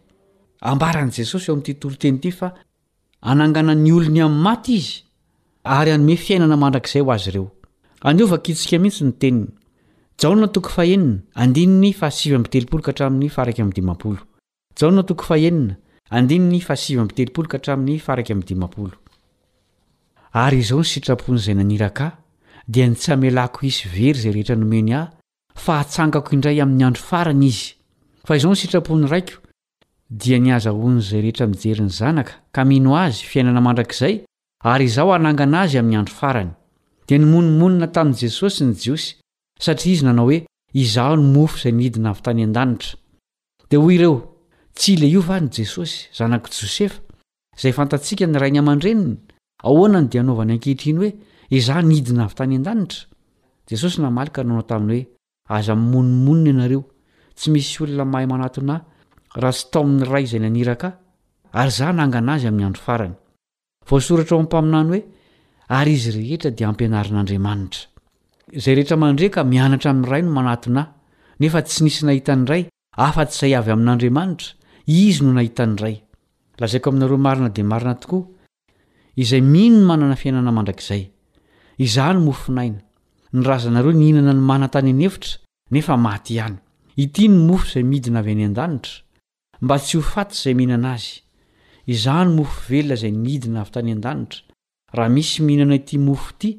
oam'tytote 0.65 2.31
ananganany 3.25 3.93
olony 3.93 4.23
amin'ny 4.25 4.43
maty 4.45 4.75
izy 4.79 4.93
ary 5.65 5.91
anome 5.95 6.17
fiainana 6.25 6.57
mandrakizay 6.63 7.03
ho 7.05 7.11
azy 7.15 7.29
ireo 7.31 7.47
aneoiska 8.09 8.49
iitsy 8.51 8.77
nteny 8.77 8.89
heyhaan'ny 10.19 11.05
ay 20.35 20.59
izao 20.63 20.81
ny 20.81 20.85
sitrapon'zay 20.93 21.55
naira 21.55 21.91
da 22.69 22.81
nitsamelako 22.91 23.61
isy 23.69 23.81
very 23.95 24.19
zay 24.23 24.33
rehetra 24.35 24.57
nomeny 24.57 24.93
ah 25.01 25.05
fahatsangako 25.65 26.31
indray 26.35 26.59
amin'ny 26.63 26.85
andro 26.89 27.03
farany 27.11 27.47
izy 27.51 27.67
on 28.49 28.59
sitraony 28.61 29.07
raio 29.13 29.37
dia 30.11 30.39
niaza 30.39 30.71
hoan'izay 30.71 31.21
rehetra 31.21 31.47
mijeryny 31.47 31.89
zanaka 31.89 32.33
ka 32.53 32.65
mino 32.65 32.97
azy 32.97 33.25
fiainana 33.27 33.61
mandrakizay 33.61 34.25
ary 34.63 34.85
izaho 34.85 35.13
hanangana 35.13 35.61
azy 35.63 35.79
amin'ny 35.79 35.99
andro 36.01 36.15
farany 36.21 36.51
dia 37.07 37.19
nymononomonina 37.19 37.89
tamin'i 37.95 38.19
jesosy 38.21 38.65
ny 38.65 38.75
jiosy 38.75 39.15
satria 39.61 39.93
izy 39.95 40.05
nanao 40.05 40.27
hoe 40.29 40.39
izaho 40.73 41.17
ny 41.17 41.25
mofo 41.35 41.57
izay 41.57 41.73
nidina 41.73 42.11
avy 42.13 42.23
tany 42.27 42.43
an-danitra 42.45 42.93
dia 43.71 43.81
hoy 43.81 43.95
ireo 43.95 44.15
tsy 44.75 44.97
la 45.01 45.07
io 45.07 45.21
va 45.23 45.41
ny 45.41 45.49
jesosy 45.51 45.95
zanak'i 46.17 46.53
josefa 46.53 47.01
izay 47.57 47.73
fantatsika 47.73 48.27
ny 48.27 48.39
rai 48.39 48.51
ny 48.53 48.59
aman-dreniny 48.61 49.17
ahoanany 49.65 50.09
dia 50.09 50.23
naovany 50.23 50.53
ankehitriny 50.55 50.99
hoe 51.01 51.13
izaho 51.49 51.83
nidina 51.83 52.25
avy 52.27 52.35
tany 52.35 52.57
an-danitra 52.61 53.09
jesosy 53.71 54.03
namaly 54.05 54.31
ka 54.31 54.45
nanao 54.45 54.63
taminy 54.69 55.01
hoe 55.03 55.59
aza 55.59 55.75
monomonina 55.75 56.51
ianareo 56.51 56.85
tsy 57.35 57.51
misy 57.51 57.81
olona 57.83 58.05
mahay 58.05 58.27
manatona 58.27 58.85
raha 59.41 59.53
sy 59.53 59.67
tao 59.73 59.83
amin'ny 59.83 60.07
ray 60.07 60.25
izay 60.29 60.41
naniraka 60.41 60.91
ary 61.53 61.71
za 61.71 61.93
nangana 61.93 62.35
azy 62.39 62.47
amin'ny 62.49 62.67
andro 62.69 62.83
farany 62.87 63.15
voasoratra 63.89 64.37
ao 64.37 64.43
ampaminany 64.45 64.89
hoe 64.93 65.03
ary 65.79 65.95
izy 65.99 66.11
rehetra 66.17 66.51
di 66.57 66.65
ampianarin'andriamanitra 66.65 67.89
izay 68.59 68.75
rehetra 68.79 68.97
mandrea 68.97 69.31
ka 69.35 69.43
mianatra 69.45 69.91
amin'nyray 69.91 70.23
no 70.23 70.31
manatonay 70.39 70.87
nefa 71.41 71.61
tsy 71.67 71.83
nisy 71.85 72.07
nahita 72.07 72.37
n'ray 72.45 72.63
afa-ts 73.07 73.37
izay 73.43 73.55
avy 73.59 73.71
amin'andriamanitra 73.73 74.55
izy 74.87 75.25
no 75.27 75.33
nahitany 75.39 75.75
ray 75.83 75.97
lazaiko 76.61 76.89
aminareo 76.93 77.19
marina 77.27 77.49
di 77.51 77.63
marina 77.63 77.95
tokoa 77.95 78.23
izay 79.17 79.41
minono 79.41 79.87
manana 79.87 80.15
fiainana 80.17 80.53
mandrakizay 80.53 81.05
iza 81.79 82.13
ny 82.15 82.21
mofonaina 82.23 82.79
ny 83.35 83.41
razanareo 83.43 83.93
nyhinana 83.99 84.33
ny 84.33 84.43
mana 84.51 84.69
tany 84.71 84.95
anevitra 84.95 85.39
nefa 85.71 85.97
maty 85.97 86.35
iany 86.39 86.57
ity 86.97 87.29
ny 87.29 87.37
mofo 87.49 87.67
izay 87.75 87.83
midina 87.83 88.23
avy 88.23 88.35
nya-dantra 88.39 89.03
mba 89.65 89.79
tsy 89.81 89.97
ho 89.97 90.03
fatyy 90.03 90.37
izay 90.43 90.55
mihinana 90.55 90.91
azy 90.95 91.15
iza 91.95 92.25
ny 92.25 92.29
mofo 92.37 92.57
velona 92.69 92.95
izay 92.99 93.13
nmidina 93.13 93.59
avy 93.63 93.71
tany 93.75 93.91
an-danitra 93.95 94.41
raha 94.97 95.11
misy 95.17 95.39
mihinana 95.47 95.75
ity 95.81 95.97
mofo 96.07 96.29
ity 96.33 96.51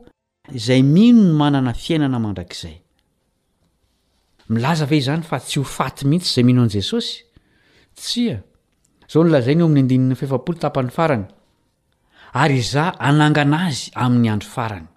zay 0.66 0.82
minono 0.84 1.34
manana 1.42 1.74
fiainanaaraay 1.74 2.76
milaza 4.50 4.86
ve 4.90 4.98
izany 4.98 5.22
fa 5.24 5.40
tsy 5.40 5.60
ho 5.60 5.64
faty 5.64 6.08
mihitsy 6.08 6.30
izay 6.40 6.44
minoan' 6.44 6.70
jesosy 6.72 7.24
tsia 7.96 8.40
zao 9.12 9.24
no 9.24 9.30
lazai 9.30 9.56
ny 9.56 9.62
o 9.62 9.66
amin'ny 9.66 9.82
andinin'ny 9.84 10.16
fefapolo 10.16 10.58
tapany 10.60 10.90
farany 10.98 11.26
ary 12.34 12.58
iza 12.64 12.84
anangana 13.00 13.66
azy 13.68 13.92
amin'ny 13.96 14.30
andro 14.32 14.48
farany 14.56 14.88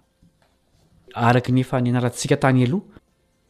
araka 1.15 1.51
nefa 1.51 1.81
ny 1.81 1.89
anaratsika 1.91 2.37
tany 2.39 2.63
aloha 2.65 2.85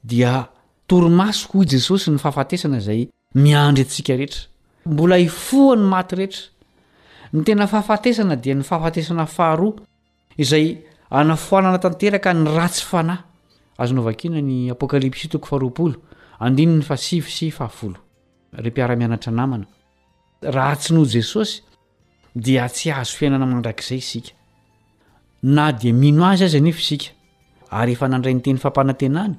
dia 0.04 0.50
torimaso 0.90 1.48
ko 1.50 1.62
i 1.64 1.70
jesosy 1.70 2.10
ny 2.12 2.18
fahafatesana 2.20 2.78
izay 2.82 3.06
miandry 3.36 3.84
antsika 3.86 4.16
rehetra 4.18 4.42
mbola 4.86 5.16
hifoa 5.22 5.76
ny 5.76 5.86
maty 5.94 6.16
rehetra 6.16 6.50
ny 7.34 7.44
tena 7.46 7.68
fahafatesana 7.68 8.36
dia 8.44 8.56
ny 8.56 8.64
fahafatesana 8.64 9.26
faharoa 9.26 9.82
izay 10.38 10.82
anafoanana 11.10 11.78
tanteraka 11.78 12.34
ny 12.34 12.48
ratsy 12.58 12.82
fanahy 12.90 13.22
azono 13.82 14.02
vakina 14.04 14.42
ny 14.50 14.72
apokalipsy 14.76 15.28
toko 15.34 15.48
faroapolo 15.52 15.96
andininy 16.46 16.84
fa 16.90 16.96
sivysi 17.06 17.46
fahafolo 17.58 18.00
re 18.64 18.70
mpiara-mianatra 18.72 19.32
namana 19.40 19.68
raha 20.56 20.76
tsy 20.82 20.90
no 20.96 21.02
jesosy 21.14 21.54
dia 22.46 22.66
tsy 22.76 22.88
azo 23.00 23.14
fiainana 23.18 23.46
mandrakizay 23.52 24.00
isika 24.04 24.32
na 25.56 25.66
dia 25.80 25.94
mino 26.02 26.22
azy 26.32 26.44
azy 26.48 26.58
anyefa 26.62 26.82
isika 26.86 27.08
ary 27.80 27.92
efa 27.96 28.06
nandray 28.12 28.34
'ny 28.36 28.42
teny 28.46 28.58
fampanantenany 28.64 29.34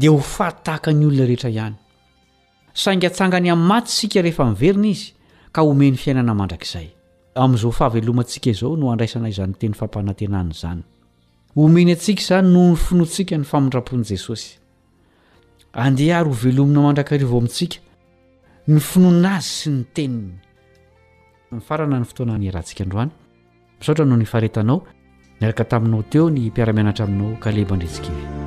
dia 0.00 0.10
ho 0.14 0.18
fatahaka 0.36 0.90
ny 0.98 1.04
olona 1.08 1.24
rehetra 1.30 1.50
ihany 1.56 1.76
sainga 2.82 3.06
atsanga 3.10 3.38
ny 3.40 3.48
amin'ny 3.54 3.68
maty 3.70 3.88
isika 3.94 4.18
rehefa 4.26 4.42
niverina 4.50 4.88
izy 4.94 5.04
ka 5.54 5.60
homeny 5.68 5.96
fiainana 6.02 6.32
mandrakizay 6.40 6.86
amin'izao 7.42 7.72
fahavelomantsika 7.78 8.48
izao 8.54 8.72
no 8.80 8.84
handraisana 8.92 9.28
izany 9.34 9.52
teny 9.60 9.74
fampanantenany 9.80 10.52
zany 10.62 10.82
homeny 11.58 11.90
antsika 11.92 12.22
izany 12.22 12.48
noho 12.54 12.70
ny 12.72 12.76
finoantsika 12.78 13.38
ny 13.38 13.44
famindra-pony 13.44 14.04
jesosy 14.10 14.50
andehary 15.86 16.30
ho 16.30 16.36
velomina 16.44 16.80
mandrakariva 16.86 17.34
o 17.34 17.38
amintsika 17.42 17.78
ny 18.70 18.78
finoana 18.88 19.34
azy 19.40 19.50
sy 19.58 19.72
ny 19.74 19.80
teniny 19.94 20.38
nyfarana 21.58 21.98
ny 21.98 22.06
fotoana 22.08 22.36
ny 22.38 22.48
arantsikaandroany 22.52 23.12
misaotra 23.78 24.06
no 24.06 24.16
ny 24.20 24.26
faretanao 24.32 24.84
miaraka 25.40 25.64
taminao 25.64 26.04
teo 26.12 26.28
ny 26.30 26.44
mpiaramianatra 26.50 27.08
aminao 27.10 27.34
ka 27.42 27.50
le 27.56 27.64
mba 27.64 27.74
andritsika 27.74 28.10
ny 28.14 28.46